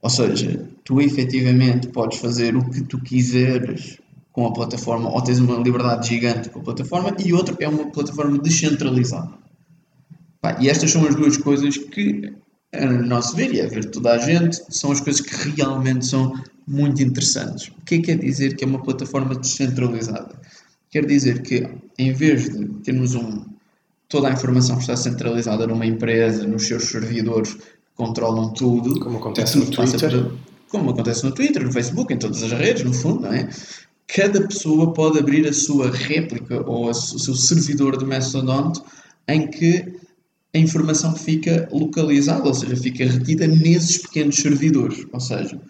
ou 0.00 0.08
seja, 0.08 0.66
tu 0.84 1.00
efetivamente 1.00 1.88
podes 1.88 2.18
fazer 2.18 2.56
o 2.56 2.64
que 2.70 2.82
tu 2.84 2.98
quiseres 3.00 3.98
com 4.32 4.46
a 4.46 4.52
plataforma, 4.52 5.10
ou 5.10 5.20
tens 5.22 5.38
uma 5.38 5.56
liberdade 5.56 6.08
gigante 6.08 6.48
com 6.50 6.60
a 6.60 6.62
plataforma, 6.62 7.14
e 7.18 7.32
outro 7.32 7.56
é 7.60 7.68
uma 7.68 7.90
plataforma 7.90 8.38
descentralizada. 8.38 9.32
Pá, 10.40 10.56
e 10.60 10.68
estas 10.68 10.90
são 10.90 11.06
as 11.06 11.14
duas 11.14 11.36
coisas 11.36 11.76
que 11.76 12.32
a 12.72 12.86
nosso 12.86 13.34
ver 13.34 13.52
e 13.52 13.60
a 13.60 13.66
ver 13.66 13.90
toda 13.90 14.12
a 14.12 14.18
gente, 14.18 14.62
são 14.68 14.92
as 14.92 15.00
coisas 15.00 15.20
que 15.20 15.50
realmente 15.50 16.06
são 16.06 16.32
muito 16.66 17.02
interessantes. 17.02 17.68
O 17.68 17.84
que 17.84 17.96
é 17.96 17.98
que 17.98 18.04
quer 18.04 18.18
dizer 18.18 18.54
que 18.54 18.64
é 18.64 18.66
uma 18.66 18.82
plataforma 18.82 19.34
descentralizada? 19.34 20.40
Quer 20.88 21.04
dizer 21.04 21.42
que, 21.42 21.68
em 21.98 22.12
vez 22.12 22.48
de 22.50 22.66
termos 22.84 23.14
um, 23.14 23.44
toda 24.08 24.28
a 24.28 24.32
informação 24.32 24.78
está 24.78 24.96
centralizada 24.96 25.66
numa 25.66 25.86
empresa, 25.86 26.46
nos 26.46 26.66
seus 26.66 26.84
servidores 26.84 27.56
controlam 27.96 28.52
tudo, 28.52 28.98
como 29.00 29.18
acontece 29.18 29.58
no 29.58 29.66
Twitter, 29.66 30.10
por, 30.10 30.38
como 30.68 30.90
acontece 30.90 31.24
no 31.24 31.32
Twitter, 31.32 31.64
no 31.64 31.72
Facebook, 31.72 32.12
em 32.14 32.18
todas 32.18 32.42
as 32.42 32.52
redes, 32.52 32.84
no 32.84 32.92
fundo, 32.92 33.22
não 33.22 33.32
é? 33.32 33.48
Cada 34.14 34.46
pessoa 34.46 34.92
pode 34.92 35.18
abrir 35.18 35.46
a 35.46 35.52
sua 35.52 35.90
réplica 35.90 36.68
ou 36.68 36.90
o 36.90 36.94
seu 36.94 37.34
servidor 37.34 37.96
de 37.96 38.04
Mastodon 38.04 38.72
em 39.28 39.46
que 39.46 40.00
a 40.52 40.58
informação 40.58 41.14
fica 41.14 41.68
localizada, 41.70 42.48
ou 42.48 42.54
seja, 42.54 42.76
fica 42.76 43.04
retida 43.04 43.46
nesses 43.46 43.98
pequenos 43.98 44.36
servidores. 44.36 45.06
Ou 45.12 45.20
seja, 45.20 45.60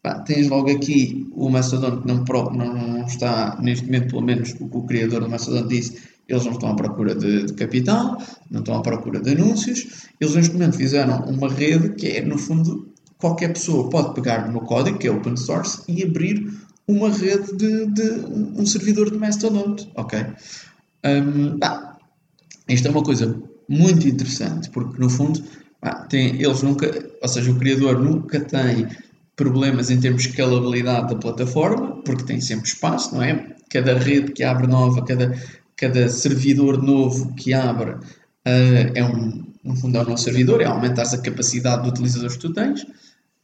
pá, 0.00 0.20
tens 0.20 0.48
logo 0.48 0.70
aqui 0.70 1.26
o 1.32 1.50
Mastodon 1.50 2.00
que 2.00 2.06
não, 2.06 2.24
não, 2.52 3.06
está, 3.06 3.58
neste 3.60 3.86
momento, 3.86 4.10
pelo 4.10 4.22
menos 4.22 4.54
o 4.60 4.68
que 4.68 4.76
o 4.76 4.82
criador 4.82 5.22
do 5.22 5.28
Mastodon 5.28 5.66
disse, 5.66 5.96
eles 6.28 6.44
não 6.44 6.52
estão 6.52 6.70
à 6.70 6.76
procura 6.76 7.14
de, 7.14 7.46
de, 7.46 7.52
capital, 7.54 8.18
não 8.50 8.60
estão 8.60 8.76
à 8.76 8.82
procura 8.82 9.20
de 9.20 9.32
anúncios. 9.32 10.06
Eles, 10.20 10.34
neste 10.36 10.52
momento, 10.52 10.76
fizeram 10.76 11.24
uma 11.24 11.48
rede 11.48 11.90
que 11.96 12.06
é, 12.06 12.24
no 12.24 12.38
fundo, 12.38 12.88
qualquer 13.18 13.52
pessoa 13.52 13.90
pode 13.90 14.14
pegar 14.14 14.50
no 14.52 14.60
código, 14.60 14.96
que 14.96 15.08
é 15.08 15.10
open 15.10 15.36
source, 15.36 15.82
e 15.88 16.04
abrir 16.04 16.48
uma 16.86 17.10
rede 17.10 17.56
de, 17.56 17.86
de 17.86 18.10
um 18.56 18.66
servidor 18.66 19.10
de 19.10 19.18
Mastodon. 19.18 19.76
Ok? 19.94 20.18
Um, 21.04 21.58
bah, 21.58 21.98
isto 22.68 22.88
é 22.88 22.90
uma 22.90 23.02
coisa 23.02 23.40
muito 23.68 24.06
interessante, 24.08 24.70
porque, 24.70 25.00
no 25.00 25.08
fundo, 25.08 25.42
bah, 25.82 26.06
tem, 26.08 26.40
eles 26.42 26.62
nunca, 26.62 26.90
ou 27.22 27.28
seja, 27.28 27.50
o 27.50 27.58
criador 27.58 27.98
nunca 28.02 28.40
tem 28.40 28.88
problemas 29.36 29.90
em 29.90 29.98
termos 29.98 30.22
de 30.22 30.28
escalabilidade 30.28 31.08
da 31.08 31.16
plataforma, 31.16 32.02
porque 32.04 32.24
tem 32.24 32.40
sempre 32.40 32.68
espaço, 32.68 33.14
não 33.14 33.22
é? 33.22 33.54
Cada 33.70 33.98
rede 33.98 34.32
que 34.32 34.44
abre 34.44 34.66
nova, 34.66 35.04
cada 35.04 35.34
cada 35.76 36.08
servidor 36.08 36.82
novo 36.82 37.34
que 37.34 37.52
abre 37.52 37.92
uh, 37.92 38.92
é 38.94 39.04
um, 39.04 39.44
no 39.62 39.76
fundo, 39.76 39.98
é 39.98 40.00
um 40.02 40.04
novo 40.04 40.18
servidor, 40.18 40.60
é 40.60 40.64
aumentar 40.64 41.02
a 41.02 41.18
capacidade 41.18 41.82
de 41.82 41.88
utilizadores 41.88 42.36
que 42.36 42.42
tu 42.42 42.52
tens. 42.52 42.86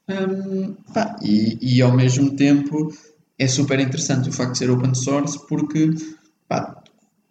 Um, 0.08 0.74
e, 1.22 1.76
e, 1.76 1.82
ao 1.82 1.94
mesmo 1.94 2.34
tempo 2.34 2.92
é 3.40 3.48
super 3.48 3.80
interessante 3.80 4.28
o 4.28 4.32
facto 4.32 4.52
de 4.52 4.58
ser 4.58 4.70
open 4.70 4.94
source 4.94 5.38
porque 5.48 5.90
pá, 6.46 6.76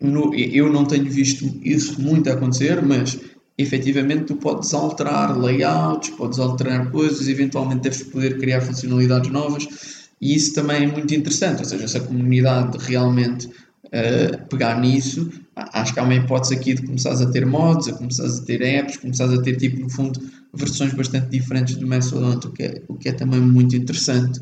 no, 0.01 0.33
eu 0.33 0.71
não 0.73 0.83
tenho 0.83 1.09
visto 1.09 1.45
isso 1.63 2.01
muito 2.01 2.29
acontecer, 2.31 2.81
mas 2.81 3.19
efetivamente 3.57 4.23
tu 4.23 4.35
podes 4.37 4.73
alterar 4.73 5.37
layouts, 5.37 6.09
podes 6.11 6.39
alterar 6.39 6.89
coisas, 6.89 7.27
eventualmente 7.27 7.81
deves 7.81 8.03
poder 8.03 8.39
criar 8.39 8.61
funcionalidades 8.61 9.29
novas 9.29 9.67
e 10.19 10.33
isso 10.33 10.53
também 10.55 10.83
é 10.83 10.87
muito 10.87 11.13
interessante, 11.13 11.59
ou 11.59 11.65
seja, 11.65 11.87
se 11.87 11.97
a 11.97 12.01
comunidade 12.01 12.77
realmente 12.79 13.45
uh, 13.47 14.47
pegar 14.49 14.81
nisso, 14.81 15.29
acho 15.55 15.93
que 15.93 15.99
há 15.99 16.03
uma 16.03 16.15
hipótese 16.15 16.55
aqui 16.55 16.73
de 16.73 16.85
começares 16.87 17.21
a 17.21 17.29
ter 17.29 17.45
mods, 17.45 17.87
a 17.87 17.93
começares 17.93 18.39
a 18.39 18.43
ter 18.43 18.61
apps, 18.63 18.97
começares 18.97 19.37
a 19.37 19.41
ter, 19.41 19.57
tipo, 19.57 19.79
no 19.79 19.89
fundo, 19.89 20.19
versões 20.53 20.93
bastante 20.93 21.29
diferentes 21.29 21.75
do 21.75 21.87
Mastodon, 21.87 22.35
o 22.35 22.51
que 22.51 22.63
é, 22.63 22.81
o 22.87 22.95
que 22.95 23.09
é 23.09 23.11
também 23.11 23.39
muito 23.39 23.75
interessante. 23.75 24.41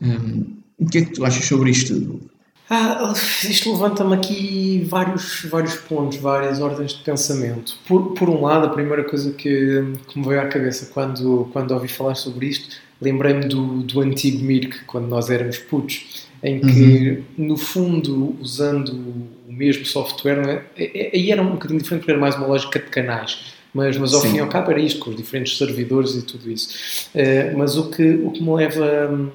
Um, 0.00 0.56
o 0.78 0.86
que 0.86 0.98
é 0.98 1.04
que 1.04 1.12
tu 1.12 1.24
achas 1.24 1.44
sobre 1.44 1.70
isto 1.70 1.94
tudo? 1.94 2.30
Ah, 2.68 3.12
isto 3.48 3.72
levanta-me 3.72 4.14
aqui 4.14 4.86
vários, 4.88 5.44
vários 5.44 5.74
pontos, 5.74 6.16
várias 6.16 6.60
ordens 6.60 6.94
de 6.94 7.02
pensamento. 7.02 7.76
Por, 7.86 8.14
por 8.14 8.30
um 8.30 8.40
lado, 8.40 8.66
a 8.66 8.70
primeira 8.70 9.04
coisa 9.04 9.32
que, 9.32 9.84
que 10.08 10.18
me 10.18 10.26
veio 10.26 10.40
à 10.40 10.46
cabeça 10.46 10.90
quando, 10.92 11.48
quando 11.52 11.72
ouvi 11.72 11.88
falar 11.88 12.14
sobre 12.14 12.46
isto, 12.46 12.76
lembrei-me 13.00 13.46
do, 13.46 13.82
do 13.82 14.00
antigo 14.00 14.42
Mirk, 14.42 14.84
quando 14.86 15.08
nós 15.08 15.28
éramos 15.28 15.58
putos 15.58 16.24
em 16.42 16.60
que, 16.60 17.24
uhum. 17.38 17.46
no 17.48 17.56
fundo, 17.56 18.36
usando 18.40 18.90
o 19.48 19.52
mesmo 19.52 19.84
software, 19.86 20.66
é? 20.76 20.84
é? 20.84 21.10
aí 21.14 21.30
era 21.30 21.42
um 21.42 21.52
bocadinho 21.52 21.80
diferente 21.80 22.00
porque 22.00 22.12
era 22.12 22.20
mais 22.20 22.34
uma 22.34 22.46
lógica 22.46 22.78
de 22.78 22.86
canais. 22.86 23.54
Mas, 23.72 23.96
mas 23.96 24.14
ao 24.14 24.20
Sim. 24.20 24.30
fim 24.30 24.36
e 24.36 24.40
ao 24.40 24.46
cabo 24.46 24.70
era 24.70 24.80
isto, 24.80 25.00
com 25.00 25.10
os 25.10 25.16
diferentes 25.16 25.58
servidores 25.58 26.14
e 26.14 26.22
tudo 26.22 26.48
isso. 26.50 27.08
Uh, 27.14 27.58
mas 27.58 27.76
o 27.76 27.90
que, 27.90 28.02
o 28.24 28.30
que 28.30 28.42
me 28.42 28.54
leva. 28.54 29.32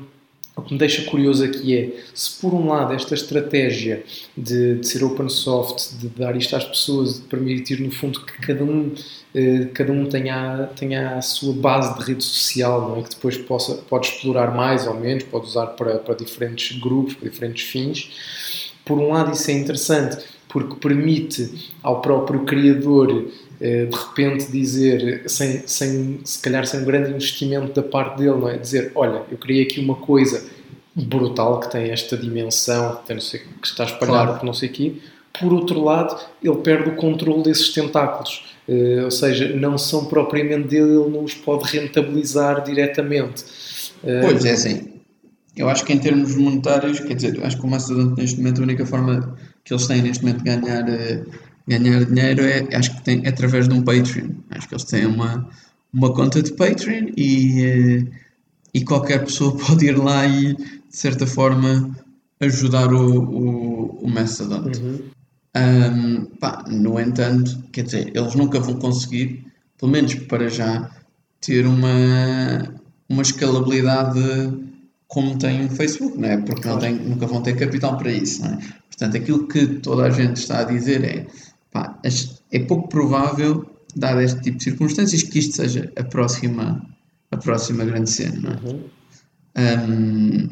O 0.59 0.61
que 0.61 0.73
me 0.73 0.79
deixa 0.79 1.03
curioso 1.03 1.43
aqui 1.43 1.77
é, 1.77 2.03
se 2.13 2.39
por 2.41 2.53
um 2.53 2.67
lado 2.67 2.93
esta 2.93 3.13
estratégia 3.13 4.03
de, 4.35 4.75
de 4.75 4.87
ser 4.87 5.03
open 5.03 5.29
source, 5.29 5.95
de 5.95 6.07
dar 6.09 6.35
isto 6.35 6.55
às 6.55 6.65
pessoas, 6.65 7.15
de 7.15 7.21
permitir 7.21 7.79
no 7.79 7.91
fundo 7.91 8.19
que 8.25 8.41
cada 8.41 8.63
um 8.63 8.93
eh, 9.33 9.65
cada 9.73 9.93
um 9.93 10.05
tenha, 10.05 10.69
tenha 10.75 11.15
a 11.17 11.21
sua 11.21 11.53
base 11.53 11.97
de 11.97 12.03
rede 12.03 12.23
social, 12.23 12.89
não 12.89 12.97
é? 12.97 13.03
que 13.03 13.09
depois 13.09 13.37
possa, 13.37 13.75
pode 13.75 14.07
explorar 14.07 14.55
mais 14.55 14.87
ou 14.87 14.95
menos, 14.95 15.23
pode 15.23 15.45
usar 15.45 15.67
para, 15.67 15.99
para 15.99 16.15
diferentes 16.15 16.77
grupos, 16.79 17.13
para 17.13 17.29
diferentes 17.29 17.69
fins. 17.69 18.71
Por 18.83 18.97
um 18.97 19.09
lado, 19.09 19.31
isso 19.31 19.49
é 19.51 19.53
interessante 19.53 20.17
porque 20.49 20.75
permite 20.75 21.71
ao 21.81 22.01
próprio 22.01 22.43
criador 22.43 23.27
eh, 23.61 23.85
de 23.85 23.95
repente 23.95 24.51
dizer, 24.51 25.23
sem, 25.29 25.65
sem, 25.65 26.19
se 26.25 26.39
calhar 26.41 26.65
sem 26.65 26.81
um 26.81 26.85
grande 26.85 27.11
investimento 27.11 27.81
da 27.81 27.87
parte 27.87 28.17
dele, 28.17 28.37
não 28.37 28.49
é? 28.49 28.57
dizer: 28.57 28.91
Olha, 28.95 29.23
eu 29.31 29.37
criei 29.37 29.63
aqui 29.63 29.79
uma 29.79 29.95
coisa 29.95 30.43
brutal 30.93 31.61
que 31.61 31.71
tem 31.71 31.91
esta 31.91 32.17
dimensão, 32.17 32.97
que, 32.97 33.07
tem 33.07 33.15
não 33.15 33.21
sei, 33.21 33.39
que 33.39 33.67
está 33.67 33.85
espalhada 33.85 34.25
claro. 34.25 34.39
por 34.39 34.45
não 34.45 34.53
sei 34.53 34.67
o 34.67 34.71
quê 34.71 34.95
por 35.39 35.53
outro 35.53 35.81
lado, 35.81 36.19
ele 36.43 36.57
perde 36.57 36.89
o 36.89 36.95
controle 36.95 37.43
desses 37.43 37.69
tentáculos, 37.69 38.43
uh, 38.67 39.05
ou 39.05 39.11
seja, 39.11 39.55
não 39.55 39.77
são 39.77 40.05
propriamente 40.05 40.67
dele, 40.67 40.91
ele 40.91 41.09
não 41.09 41.23
os 41.23 41.33
pode 41.33 41.71
rentabilizar 41.71 42.63
diretamente. 42.63 43.43
Uh, 44.03 44.21
pois 44.21 44.45
é, 44.45 44.51
assim. 44.51 44.89
Eu 45.55 45.67
acho 45.67 45.83
que 45.83 45.91
em 45.91 45.97
termos 45.97 46.35
monetários, 46.35 46.99
quer 46.99 47.15
dizer, 47.15 47.43
acho 47.43 47.59
que 47.59 47.65
o 47.65 47.69
Mastodon 47.69 48.15
neste 48.15 48.37
momento 48.37 48.61
a 48.61 48.63
única 48.63 48.85
forma 48.85 49.37
que 49.63 49.73
eles 49.73 49.87
têm 49.87 50.01
neste 50.01 50.23
momento 50.23 50.43
de 50.43 50.55
ganhar, 50.55 50.83
uh, 50.89 51.25
ganhar 51.67 52.05
dinheiro 52.05 52.43
é, 52.43 52.75
acho 52.75 52.95
que 52.95 53.03
tem, 53.03 53.21
é 53.25 53.29
através 53.29 53.67
de 53.67 53.73
um 53.73 53.83
Patreon. 53.83 54.29
Acho 54.51 54.67
que 54.67 54.73
eles 54.73 54.83
têm 54.85 55.05
uma, 55.05 55.49
uma 55.93 56.13
conta 56.13 56.41
de 56.41 56.53
Patreon 56.53 57.11
e, 57.15 58.05
e 58.73 58.83
qualquer 58.83 59.23
pessoa 59.23 59.55
pode 59.57 59.85
ir 59.85 59.97
lá 59.97 60.25
e, 60.25 60.55
de 60.55 60.65
certa 60.89 61.25
forma, 61.27 61.95
ajudar 62.39 62.93
o, 62.93 63.19
o, 63.21 64.05
o 64.05 64.09
Mastodon. 64.09 64.71
Uhum. 64.79 64.99
Um, 65.55 66.25
pá, 66.39 66.63
no 66.67 66.99
entanto, 66.99 67.63
quer 67.71 67.83
dizer, 67.83 68.11
eles 68.15 68.35
nunca 68.35 68.59
vão 68.59 68.75
conseguir, 68.75 69.45
pelo 69.77 69.91
menos 69.91 70.13
para 70.15 70.47
já, 70.47 70.89
ter 71.41 71.65
uma, 71.65 72.71
uma 73.07 73.21
escalabilidade 73.21 74.19
como 75.07 75.37
tem 75.39 75.65
o 75.65 75.69
Facebook, 75.69 76.17
não 76.17 76.29
é? 76.29 76.37
Porque 76.37 76.67
não 76.67 76.77
tem, 76.77 76.93
nunca 76.93 77.25
vão 77.25 77.41
ter 77.41 77.55
capital 77.55 77.97
para 77.97 78.11
isso, 78.11 78.43
não 78.43 78.51
é? 78.51 78.59
Portanto, 78.99 79.15
aquilo 79.15 79.47
que 79.47 79.65
toda 79.79 80.03
a 80.03 80.09
gente 80.09 80.35
está 80.35 80.59
a 80.59 80.63
dizer 80.65 81.05
é 81.05 81.25
pá, 81.71 81.97
é 82.51 82.59
pouco 82.59 82.89
provável, 82.89 83.65
dado 83.95 84.19
este 84.19 84.41
tipo 84.41 84.57
de 84.57 84.63
circunstâncias, 84.65 85.23
que 85.23 85.39
isto 85.39 85.55
seja 85.55 85.89
a 85.95 86.03
próxima, 86.03 86.85
a 87.31 87.37
próxima 87.37 87.85
grande 87.85 88.09
cena, 88.09 88.39
não 88.41 88.51
é? 88.51 88.73
Uhum. 88.73 88.83
Um, 89.57 90.47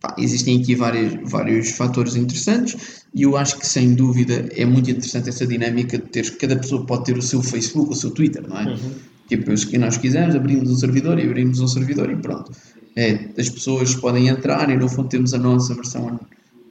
pá, 0.00 0.14
existem 0.16 0.62
aqui 0.62 0.74
vários, 0.74 1.30
vários 1.30 1.72
fatores 1.72 2.16
interessantes 2.16 3.04
e 3.14 3.22
eu 3.22 3.36
acho 3.36 3.58
que 3.58 3.66
sem 3.66 3.94
dúvida 3.94 4.48
é 4.56 4.64
muito 4.64 4.90
interessante 4.90 5.28
essa 5.28 5.46
dinâmica 5.46 5.98
de 5.98 6.04
ter 6.04 6.38
cada 6.38 6.56
pessoa 6.56 6.86
pode 6.86 7.04
ter 7.04 7.18
o 7.18 7.22
seu 7.22 7.42
Facebook, 7.42 7.92
o 7.92 7.94
seu 7.94 8.12
Twitter, 8.12 8.48
não 8.48 8.58
é? 8.58 8.64
Uhum. 8.64 8.92
Tipo, 9.28 9.54
se 9.54 9.76
nós 9.76 9.98
quisermos, 9.98 10.34
abrimos 10.34 10.70
um 10.70 10.76
servidor 10.76 11.18
e 11.18 11.24
abrimos 11.24 11.60
um 11.60 11.68
servidor 11.68 12.10
e 12.10 12.16
pronto. 12.16 12.50
É, 12.96 13.28
as 13.38 13.50
pessoas 13.50 13.94
podem 13.94 14.28
entrar 14.28 14.70
e 14.70 14.76
no 14.76 14.88
fundo 14.88 15.08
temos 15.08 15.34
a 15.34 15.38
nossa 15.38 15.74
versão 15.74 16.18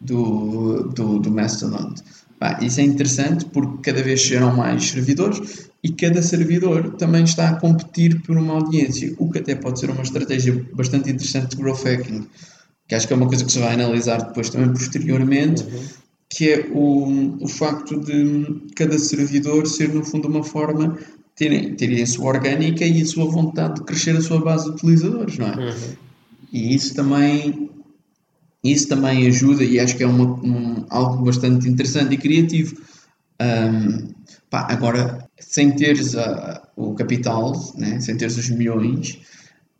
do, 0.01 0.83
do, 0.89 1.19
do 1.19 1.31
Mastodon. 1.31 1.93
isso 2.61 2.79
é 2.79 2.83
interessante 2.83 3.45
porque 3.45 3.91
cada 3.91 4.03
vez 4.03 4.19
chegam 4.19 4.55
mais 4.55 4.89
servidores 4.89 5.69
e 5.83 5.89
cada 5.91 6.21
servidor 6.21 6.95
também 6.97 7.23
está 7.23 7.49
a 7.49 7.55
competir 7.55 8.21
por 8.21 8.37
uma 8.37 8.53
audiência, 8.55 9.13
o 9.17 9.29
que 9.29 9.39
até 9.39 9.55
pode 9.55 9.79
ser 9.79 9.89
uma 9.89 10.03
estratégia 10.03 10.65
bastante 10.73 11.09
interessante 11.09 11.55
de 11.55 11.61
growth 11.61 11.85
hacking 11.85 12.27
que 12.89 12.95
acho 12.95 13.07
que 13.07 13.13
é 13.13 13.15
uma 13.15 13.27
coisa 13.27 13.45
que 13.45 13.51
se 13.51 13.59
vai 13.59 13.75
analisar 13.75 14.17
depois 14.17 14.49
também 14.49 14.73
posteriormente, 14.73 15.61
uhum. 15.61 15.83
que 16.27 16.49
é 16.49 16.67
o, 16.73 17.37
o 17.39 17.47
facto 17.47 17.99
de 17.99 18.63
cada 18.75 18.97
servidor 18.97 19.67
ser 19.67 19.93
no 19.93 20.03
fundo 20.03 20.27
uma 20.27 20.43
forma 20.43 20.97
terem, 21.35 21.75
terem 21.75 22.01
a 22.01 22.07
sua 22.07 22.25
orgânica 22.25 22.83
e 22.83 22.99
a 22.99 23.05
sua 23.05 23.25
vontade 23.25 23.75
de 23.75 23.83
crescer 23.83 24.17
a 24.17 24.21
sua 24.21 24.41
base 24.41 24.65
de 24.65 24.71
utilizadores, 24.71 25.37
não 25.37 25.47
é? 25.49 25.55
Uhum. 25.55 25.75
E 26.51 26.73
isso 26.73 26.95
também 26.95 27.69
isso 28.63 28.87
também 28.87 29.27
ajuda 29.27 29.63
e 29.63 29.79
acho 29.79 29.95
que 29.95 30.03
é 30.03 30.07
uma, 30.07 30.25
um, 30.25 30.85
algo 30.89 31.23
bastante 31.23 31.67
interessante 31.67 32.13
e 32.13 32.17
criativo. 32.17 32.75
Um, 33.41 34.13
pá, 34.49 34.67
agora, 34.69 35.25
sem 35.39 35.71
teres 35.71 36.15
a, 36.15 36.67
o 36.75 36.93
capital, 36.93 37.53
né, 37.77 37.99
sem 38.01 38.17
teres 38.17 38.37
os 38.37 38.49
milhões, 38.49 39.19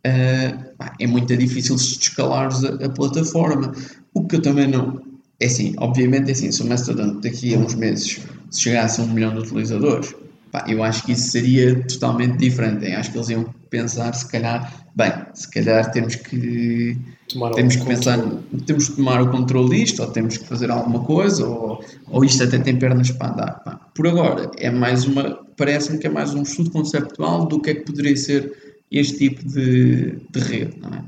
uh, 0.06 0.70
é 0.98 1.06
muito 1.06 1.36
difícil 1.36 1.76
escalares 1.76 2.64
a, 2.64 2.74
a, 2.86 2.88
plataforma. 2.88 3.72
O 4.14 4.26
que 4.26 4.36
eu 4.36 4.42
também 4.42 4.66
não. 4.66 5.02
É 5.38 5.46
assim, 5.46 5.74
obviamente, 5.78 6.28
é 6.28 6.32
assim, 6.32 6.50
se 6.50 6.62
o 6.62 6.66
Mastodon 6.66 7.20
daqui 7.20 7.54
a 7.54 7.58
uns 7.58 7.74
meses 7.74 8.20
se 8.50 8.60
chegasse 8.60 9.00
a 9.00 9.04
um 9.04 9.08
milhão 9.08 9.34
de 9.34 9.40
utilizadores, 9.40 10.14
Pá, 10.50 10.64
eu 10.68 10.82
acho 10.82 11.04
que 11.04 11.12
isso 11.12 11.30
seria 11.30 11.80
totalmente 11.84 12.36
diferente. 12.38 12.86
Eu 12.86 12.98
acho 12.98 13.12
que 13.12 13.18
eles 13.18 13.28
iam 13.28 13.44
pensar, 13.68 14.12
se 14.14 14.28
calhar, 14.28 14.84
bem, 14.96 15.12
se 15.32 15.48
calhar 15.50 15.90
temos 15.92 16.16
que 16.16 16.98
Tomar 17.28 17.52
temos 17.52 17.76
que 17.76 17.86
pensar, 17.86 18.18
temos 18.66 18.88
que 18.88 18.96
tomar 18.96 19.22
o 19.22 19.30
controle 19.30 19.78
disto, 19.78 20.02
ou 20.02 20.10
temos 20.10 20.36
que 20.36 20.44
fazer 20.44 20.70
alguma 20.70 21.04
coisa, 21.04 21.46
ou, 21.46 21.84
ou 22.08 22.24
isto 22.24 22.42
até 22.42 22.58
tem 22.58 22.76
pernas 22.76 23.12
para 23.12 23.32
andar. 23.32 23.62
Pá. 23.64 23.80
Por 23.94 24.08
agora, 24.08 24.50
é 24.58 24.70
mais 24.70 25.04
uma, 25.04 25.38
parece-me 25.56 25.98
que 25.98 26.08
é 26.08 26.10
mais 26.10 26.34
um 26.34 26.42
estudo 26.42 26.70
conceptual 26.70 27.46
do 27.46 27.60
que 27.60 27.70
é 27.70 27.74
que 27.74 27.82
poderia 27.82 28.16
ser 28.16 28.52
este 28.90 29.18
tipo 29.18 29.48
de, 29.48 30.16
de 30.30 30.40
rede, 30.40 30.74
não 30.80 30.90
é? 30.90 31.02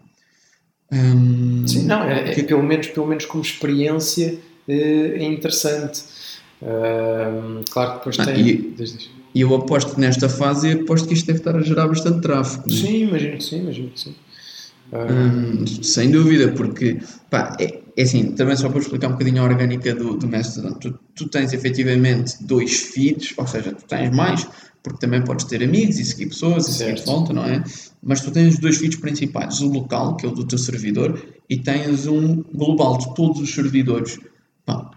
Hum, 0.94 1.66
Sim, 1.66 1.84
não, 1.86 2.04
é, 2.04 2.30
é 2.38 2.42
pelo, 2.42 2.62
menos, 2.62 2.86
pelo 2.88 3.06
menos 3.06 3.24
como 3.24 3.42
experiência 3.42 4.38
eh, 4.68 5.14
é 5.16 5.24
interessante. 5.24 6.02
Ahm, 6.62 7.64
claro 7.70 7.92
que 7.92 7.96
depois 7.98 8.18
Ah, 8.20 8.26
tem. 8.26 8.46
e-. 8.46 8.74
E 9.34 9.40
eu 9.40 9.54
aposto 9.54 9.94
que 9.94 10.00
nesta 10.00 10.28
fase, 10.28 10.72
aposto 10.72 11.08
que 11.08 11.14
isto 11.14 11.26
deve 11.26 11.38
estar 11.38 11.56
a 11.56 11.62
gerar 11.62 11.88
bastante 11.88 12.20
tráfego. 12.20 12.64
não 12.68 12.76
é? 12.76 12.80
Sim, 12.80 12.96
imagino 13.04 13.38
que 13.38 13.44
sim, 13.44 13.58
imagino 13.60 13.88
que 13.90 14.00
sim. 14.00 14.14
Hum, 14.92 15.64
sem 15.82 16.10
dúvida, 16.10 16.52
porque 16.52 16.98
pá, 17.30 17.56
é, 17.58 17.80
é 17.96 18.02
assim, 18.02 18.32
também 18.32 18.54
só 18.56 18.68
para 18.68 18.78
explicar 18.78 19.08
um 19.08 19.12
bocadinho 19.12 19.40
a 19.40 19.44
orgânica 19.46 19.94
do, 19.94 20.18
do 20.18 20.28
Mastodon, 20.28 20.74
tu, 20.74 20.98
tu 21.14 21.28
tens 21.28 21.54
efetivamente 21.54 22.34
dois 22.44 22.78
feeds, 22.78 23.32
ou 23.38 23.46
seja, 23.46 23.72
tu 23.72 23.84
tens 23.86 24.14
mais, 24.14 24.46
porque 24.82 24.98
também 24.98 25.22
podes 25.24 25.46
ter 25.46 25.62
amigos 25.62 25.98
e 25.98 26.04
seguir 26.04 26.26
pessoas 26.26 26.68
e 26.68 26.72
seguir 26.72 26.98
Certo. 26.98 27.06
volta, 27.06 27.32
não 27.32 27.44
é? 27.44 27.64
Mas 28.02 28.20
tu 28.20 28.30
tens 28.30 28.58
dois 28.58 28.76
feeds 28.76 28.98
principais, 28.98 29.60
o 29.60 29.68
local, 29.68 30.16
que 30.16 30.26
é 30.26 30.28
o 30.28 30.32
do 30.32 30.44
teu 30.44 30.58
servidor, 30.58 31.18
e 31.48 31.56
tens 31.56 32.06
um 32.06 32.42
global 32.52 32.98
de 32.98 33.14
todos 33.14 33.40
os 33.40 33.54
servidores. 33.54 34.18
Pá, 34.66 34.90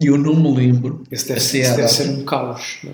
eu 0.00 0.16
não 0.16 0.36
me 0.36 0.56
lembro. 0.56 1.02
esse 1.10 1.26
deve, 1.26 1.40
esse 1.40 1.76
deve 1.76 1.88
ser 1.88 2.08
um 2.10 2.24
caos. 2.24 2.78
Não? 2.84 2.92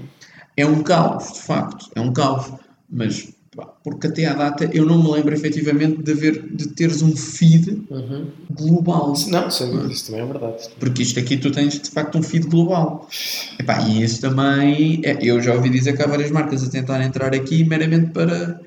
É? 0.57 0.62
É 0.62 0.66
um 0.66 0.83
caos, 0.83 1.33
de 1.35 1.40
facto, 1.42 1.90
é 1.95 2.01
um 2.01 2.12
caos. 2.12 2.53
Mas, 2.88 3.29
pá, 3.55 3.64
porque 3.85 4.07
até 4.07 4.27
à 4.27 4.35
data 4.35 4.69
eu 4.73 4.85
não 4.87 5.03
me 5.03 5.11
lembro 5.11 5.35
efetivamente 5.35 6.03
de, 6.03 6.12
haver, 6.12 6.42
de 6.55 6.69
teres 6.69 7.03
um 7.03 7.14
feed 7.16 7.85
Uhum. 7.90 8.27
global. 8.51 9.14
Não, 9.29 9.51
sem 9.51 9.71
dúvida, 9.71 9.92
isso 9.92 10.07
também 10.07 10.21
é 10.23 10.27
verdade. 10.27 10.69
Porque 10.79 11.03
isto 11.03 11.19
aqui 11.19 11.37
tu 11.37 11.51
tens 11.51 11.79
de 11.81 11.90
facto 11.90 12.16
um 12.19 12.23
feed 12.23 12.47
global. 12.47 13.09
Epá, 13.59 13.81
e 13.83 14.03
isso 14.03 14.21
também. 14.21 15.01
é, 15.05 15.19
eu 15.21 15.40
já 15.42 15.55
ouvi 15.55 15.69
dizer 15.71 15.97
que 15.97 16.03
há 16.03 16.07
várias 16.07 16.31
marcas 16.31 16.62
a 16.64 16.71
tentar 16.71 17.03
entrar 17.03 17.35
aqui 17.35 17.64
meramente 17.64 18.11
para. 18.12 18.61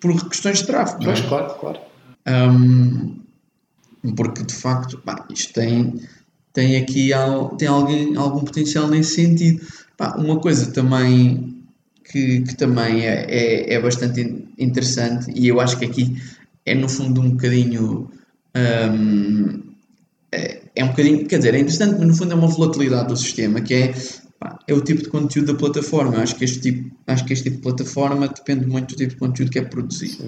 por 0.00 0.28
questões 0.28 0.58
de 0.58 0.66
tráfego. 0.66 1.02
é? 1.02 1.06
Pois, 1.06 1.20
claro, 1.22 1.54
claro. 1.60 1.78
Hum, 2.28 3.16
porque 4.16 4.42
de 4.42 4.54
facto 4.54 4.98
pá, 4.98 5.26
isto 5.30 5.52
tem, 5.52 5.94
tem 6.52 6.76
aqui 6.76 7.10
tem 7.58 7.68
alguém, 7.68 8.16
algum 8.16 8.40
potencial 8.40 8.88
nesse 8.88 9.14
sentido. 9.16 9.60
Uma 10.16 10.40
coisa 10.40 10.70
também 10.72 11.64
que, 12.04 12.40
que 12.42 12.56
também 12.56 13.06
é, 13.06 13.24
é, 13.28 13.74
é 13.74 13.80
bastante 13.80 14.20
in- 14.20 14.48
interessante 14.58 15.30
e 15.34 15.48
eu 15.48 15.60
acho 15.60 15.78
que 15.78 15.84
aqui 15.84 16.16
é 16.66 16.74
no 16.74 16.88
fundo 16.88 17.20
um 17.20 17.30
bocadinho 17.30 18.10
hum, 18.56 19.62
é, 20.30 20.62
é 20.74 20.84
um 20.84 20.88
bocadinho, 20.88 21.26
quer 21.26 21.38
dizer, 21.38 21.54
é 21.54 21.58
interessante, 21.58 21.96
mas 21.98 22.08
no 22.08 22.14
fundo 22.14 22.32
é 22.32 22.34
uma 22.34 22.48
volatilidade 22.48 23.08
do 23.08 23.16
sistema 23.16 23.60
que 23.60 23.74
é, 23.74 23.94
é 24.66 24.74
o 24.74 24.80
tipo 24.80 25.02
de 25.02 25.08
conteúdo 25.08 25.52
da 25.52 25.58
plataforma. 25.58 26.16
Eu 26.16 26.20
acho 26.22 26.34
que 26.36 26.44
este 26.44 26.60
tipo, 26.60 26.90
acho 27.06 27.24
que 27.24 27.32
este 27.32 27.44
tipo 27.44 27.56
de 27.56 27.62
plataforma 27.62 28.28
depende 28.28 28.66
muito 28.66 28.90
do 28.90 28.96
tipo 28.96 29.10
de 29.12 29.16
conteúdo 29.16 29.50
que 29.50 29.58
é 29.58 29.62
produzido. 29.62 30.24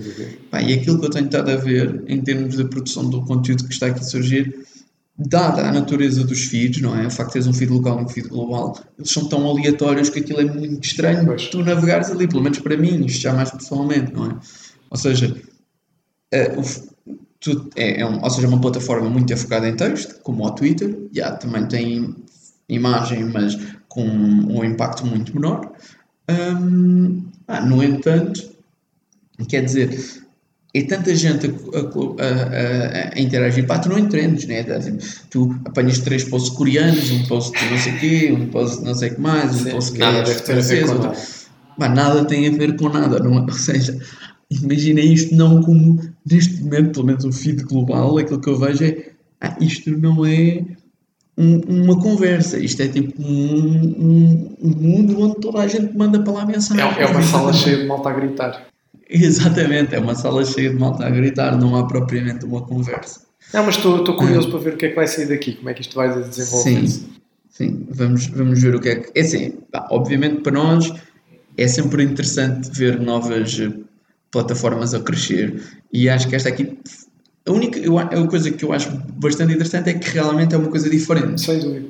Pá, 0.50 0.62
e 0.62 0.74
aquilo 0.74 1.00
que 1.00 1.06
eu 1.06 1.10
tenho 1.10 1.26
estado 1.26 1.50
a 1.50 1.56
ver 1.56 2.02
em 2.06 2.20
termos 2.20 2.56
da 2.56 2.64
produção 2.64 3.08
do 3.08 3.22
conteúdo 3.24 3.64
que 3.66 3.72
está 3.72 3.86
aqui 3.86 4.00
a 4.00 4.02
surgir, 4.02 4.54
dada 5.16 5.68
a 5.68 5.72
natureza 5.72 6.24
dos 6.24 6.42
feeds, 6.46 6.82
não 6.82 6.98
é? 6.98 7.06
O 7.06 7.10
facto 7.10 7.28
de 7.28 7.32
teres 7.34 7.46
um 7.46 7.52
feed 7.52 7.70
local 7.72 8.00
e 8.00 8.04
um 8.04 8.08
feed 8.08 8.28
global, 8.28 8.76
eles 8.98 9.10
são 9.10 9.28
tão 9.28 9.48
aleatórios 9.48 10.10
que 10.10 10.18
aquilo 10.20 10.40
é 10.40 10.44
muito 10.44 10.84
estranho 10.84 11.24
Pois. 11.26 11.48
tu 11.48 11.62
navegares 11.62 12.10
ali, 12.10 12.26
pelo 12.26 12.42
menos 12.42 12.58
para 12.58 12.76
mim, 12.76 13.04
isto 13.06 13.20
já 13.22 13.32
mais 13.32 13.50
pessoalmente, 13.50 14.12
não 14.12 14.30
é? 14.30 14.36
Ou 14.90 14.96
seja, 14.96 15.34
é, 16.32 16.56
é, 17.76 18.00
é 18.00 18.06
um- 18.06 18.22
ou 18.22 18.30
seja, 18.30 18.48
uma 18.48 18.60
plataforma 18.60 19.08
muito 19.08 19.36
focada 19.36 19.68
em 19.68 19.76
texto, 19.76 20.20
como 20.22 20.44
o 20.44 20.50
Twitter, 20.50 20.96
já 21.12 21.32
também 21.36 21.66
tem 21.66 22.14
imagem, 22.68 23.24
mas 23.24 23.56
com 23.88 24.04
um 24.04 24.64
impacto 24.64 25.06
muito 25.06 25.34
menor. 25.34 25.72
Hum, 26.28 27.26
ah, 27.46 27.60
no 27.60 27.82
entanto, 27.82 28.50
quer 29.48 29.64
dizer, 29.64 30.23
é 30.74 30.82
tanta 30.82 31.14
gente 31.14 31.46
a, 31.46 31.78
a- 31.78 33.12
a- 33.12 33.12
a 33.16 33.20
interagir, 33.20 33.66
pá, 33.66 33.78
tu 33.78 33.88
não 33.88 33.98
entendes, 33.98 34.44
né? 34.46 34.62
Tipo, 34.64 34.98
Tu 35.30 35.56
apanhas 35.64 35.98
três 36.00 36.24
posts 36.24 36.50
coreanos, 36.56 37.10
um 37.12 37.24
post 37.26 37.52
de 37.58 37.70
não 37.70 37.78
sei 37.78 37.92
o 37.92 37.98
quê, 38.00 38.36
um 38.36 38.46
post 38.48 38.78
de 38.80 38.84
não 38.84 38.94
sei 38.94 39.10
o 39.10 39.14
que 39.14 39.20
mais, 39.20 39.54
um 39.54 39.70
post 39.70 39.92
que 39.92 39.98
nada 39.98 40.18
é 40.18 40.22
deve 40.24 40.40
ter 40.40 40.52
a 40.52 40.54
ver 40.56 40.62
francês, 40.62 40.84
com 40.84 40.92
outro- 40.92 41.08
nada. 41.08 41.18
Pá, 41.78 41.88
nada 41.88 42.24
tem 42.24 42.46
a 42.48 42.50
ver 42.50 42.76
com 42.76 42.88
nada, 42.88 43.18
não 43.20 43.38
é? 43.38 43.40
ou 43.46 43.52
seja, 43.52 43.96
imagina 44.50 45.00
isto 45.00 45.34
não 45.34 45.62
como, 45.62 46.00
neste 46.28 46.60
momento, 46.62 46.92
pelo 46.92 47.06
menos 47.06 47.24
o 47.24 47.32
feed 47.32 47.62
global, 47.64 48.18
aquilo 48.18 48.40
que 48.40 48.48
eu 48.48 48.58
vejo 48.58 48.84
é, 48.84 49.10
ah, 49.40 49.56
isto 49.60 49.90
não 49.96 50.24
é 50.26 50.64
um- 51.38 51.60
uma 51.84 52.00
conversa, 52.00 52.58
isto 52.58 52.80
é 52.82 52.88
tipo 52.88 53.20
um, 53.22 53.26
um- 53.98 54.56
um 54.62 54.70
mundo 54.70 55.20
onde 55.20 55.40
toda 55.40 55.60
a 55.60 55.66
gente 55.68 55.96
manda 55.96 56.20
para 56.22 56.32
lá 56.32 56.46
mensagem. 56.46 56.82
É, 56.84 57.02
é 57.02 57.06
uma 57.06 57.22
sala 57.22 57.52
cheia 57.54 57.76
de 57.78 57.86
malta 57.86 58.08
a 58.08 58.12
gritar. 58.12 58.66
Exatamente, 59.08 59.94
é 59.94 59.98
uma 59.98 60.14
sala 60.14 60.44
cheia 60.44 60.70
de 60.70 60.76
malta 60.76 61.06
a 61.06 61.10
gritar, 61.10 61.56
não 61.58 61.76
há 61.76 61.86
propriamente 61.86 62.44
uma 62.44 62.62
conversa. 62.62 63.20
Não, 63.52 63.64
mas 63.64 63.76
estou 63.76 63.98
estou 63.98 64.16
curioso 64.16 64.50
para 64.50 64.58
ver 64.58 64.74
o 64.74 64.76
que 64.76 64.86
é 64.86 64.88
que 64.88 64.94
vai 64.94 65.06
sair 65.06 65.26
daqui, 65.26 65.52
como 65.54 65.68
é 65.68 65.74
que 65.74 65.82
isto 65.82 65.94
vai 65.94 66.08
desenvolver. 66.08 66.88
Sim, 66.88 67.04
sim, 67.50 67.86
vamos, 67.90 68.26
vamos 68.28 68.60
ver 68.60 68.74
o 68.74 68.80
que 68.80 68.88
é 68.88 68.96
que. 68.96 69.18
É 69.18 69.22
assim, 69.22 69.50
pá, 69.70 69.86
obviamente 69.90 70.40
para 70.40 70.52
nós 70.52 70.92
é 71.56 71.68
sempre 71.68 72.02
interessante 72.02 72.70
ver 72.72 72.98
novas 73.00 73.60
eh, 73.60 73.70
plataformas 74.30 74.94
a 74.94 75.00
crescer 75.00 75.62
e 75.92 76.08
acho 76.08 76.28
que 76.28 76.36
esta 76.36 76.48
aqui. 76.48 76.76
A 77.46 77.52
única 77.52 77.78
eu, 77.78 77.98
a 77.98 78.26
coisa 78.26 78.50
que 78.50 78.64
eu 78.64 78.72
acho 78.72 78.90
bastante 79.16 79.52
interessante 79.52 79.90
é 79.90 79.94
que 79.94 80.10
realmente 80.10 80.54
é 80.54 80.58
uma 80.58 80.70
coisa 80.70 80.88
diferente. 80.88 81.42
Sem 81.42 81.60
dúvida. 81.60 81.86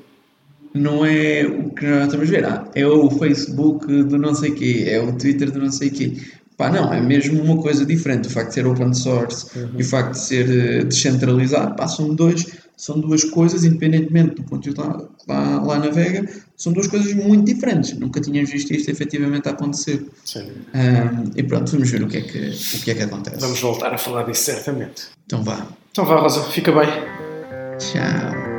Não 0.74 1.07
é 1.07 1.46
o 1.46 1.70
que 1.70 1.87
nós 1.87 2.07
estamos 2.07 2.29
a 2.29 2.31
ver, 2.33 2.44
ah, 2.44 2.68
é 2.74 2.85
o 2.85 3.09
Facebook 3.09 3.87
do 3.87 4.18
não 4.18 4.35
sei 4.35 4.50
quê, 4.50 4.85
é 4.88 5.00
o 5.00 5.16
Twitter 5.16 5.53
do 5.53 5.61
não 5.61 5.70
sei 5.70 5.88
quê. 5.88 6.16
Pá, 6.56 6.70
não, 6.70 6.92
é 6.92 7.00
mesmo 7.00 7.42
uma 7.42 7.60
coisa 7.60 7.84
diferente. 7.84 8.28
O 8.28 8.30
facto 8.30 8.48
de 8.48 8.54
ser 8.54 8.66
open 8.66 8.94
source 8.94 9.46
e 9.76 9.82
o 9.82 9.84
facto 9.84 10.12
de 10.12 10.20
ser 10.20 10.50
eh, 10.50 10.84
descentralizado, 10.84 11.74
pá, 11.74 11.88
são, 11.88 12.14
dois, 12.14 12.46
são 12.76 13.00
duas 13.00 13.24
coisas, 13.24 13.64
independentemente 13.64 14.36
do 14.36 14.44
conteúdo 14.44 14.80
lá, 14.80 15.08
lá, 15.28 15.62
lá 15.62 15.78
navega, 15.78 16.28
são 16.56 16.72
duas 16.72 16.86
coisas 16.86 17.12
muito 17.12 17.44
diferentes. 17.44 17.98
Nunca 17.98 18.20
tínhamos 18.20 18.50
visto 18.50 18.72
isto 18.72 18.88
efetivamente 18.88 19.48
a 19.48 19.52
acontecer. 19.52 20.06
Dúvida. 20.32 20.52
Ahm, 20.74 21.30
e 21.34 21.42
pronto, 21.42 21.72
vamos 21.72 21.90
ver 21.90 22.02
o 22.02 22.06
que 22.06 22.18
é 22.18 22.20
que, 22.20 22.38
o 22.38 22.80
que, 22.82 22.90
é 22.92 22.94
que 22.94 23.02
acontece. 23.02 23.40
Vamos 23.40 23.60
voltar 23.60 23.92
a 23.92 23.98
falar 23.98 24.22
disso 24.22 24.44
certamente. 24.44 25.08
Então 25.26 25.42
vá. 25.42 25.66
Então 25.90 26.04
vá, 26.04 26.20
Rosa, 26.20 26.42
fica 26.44 26.70
bem. 26.70 26.88
Tchau. 27.78 28.53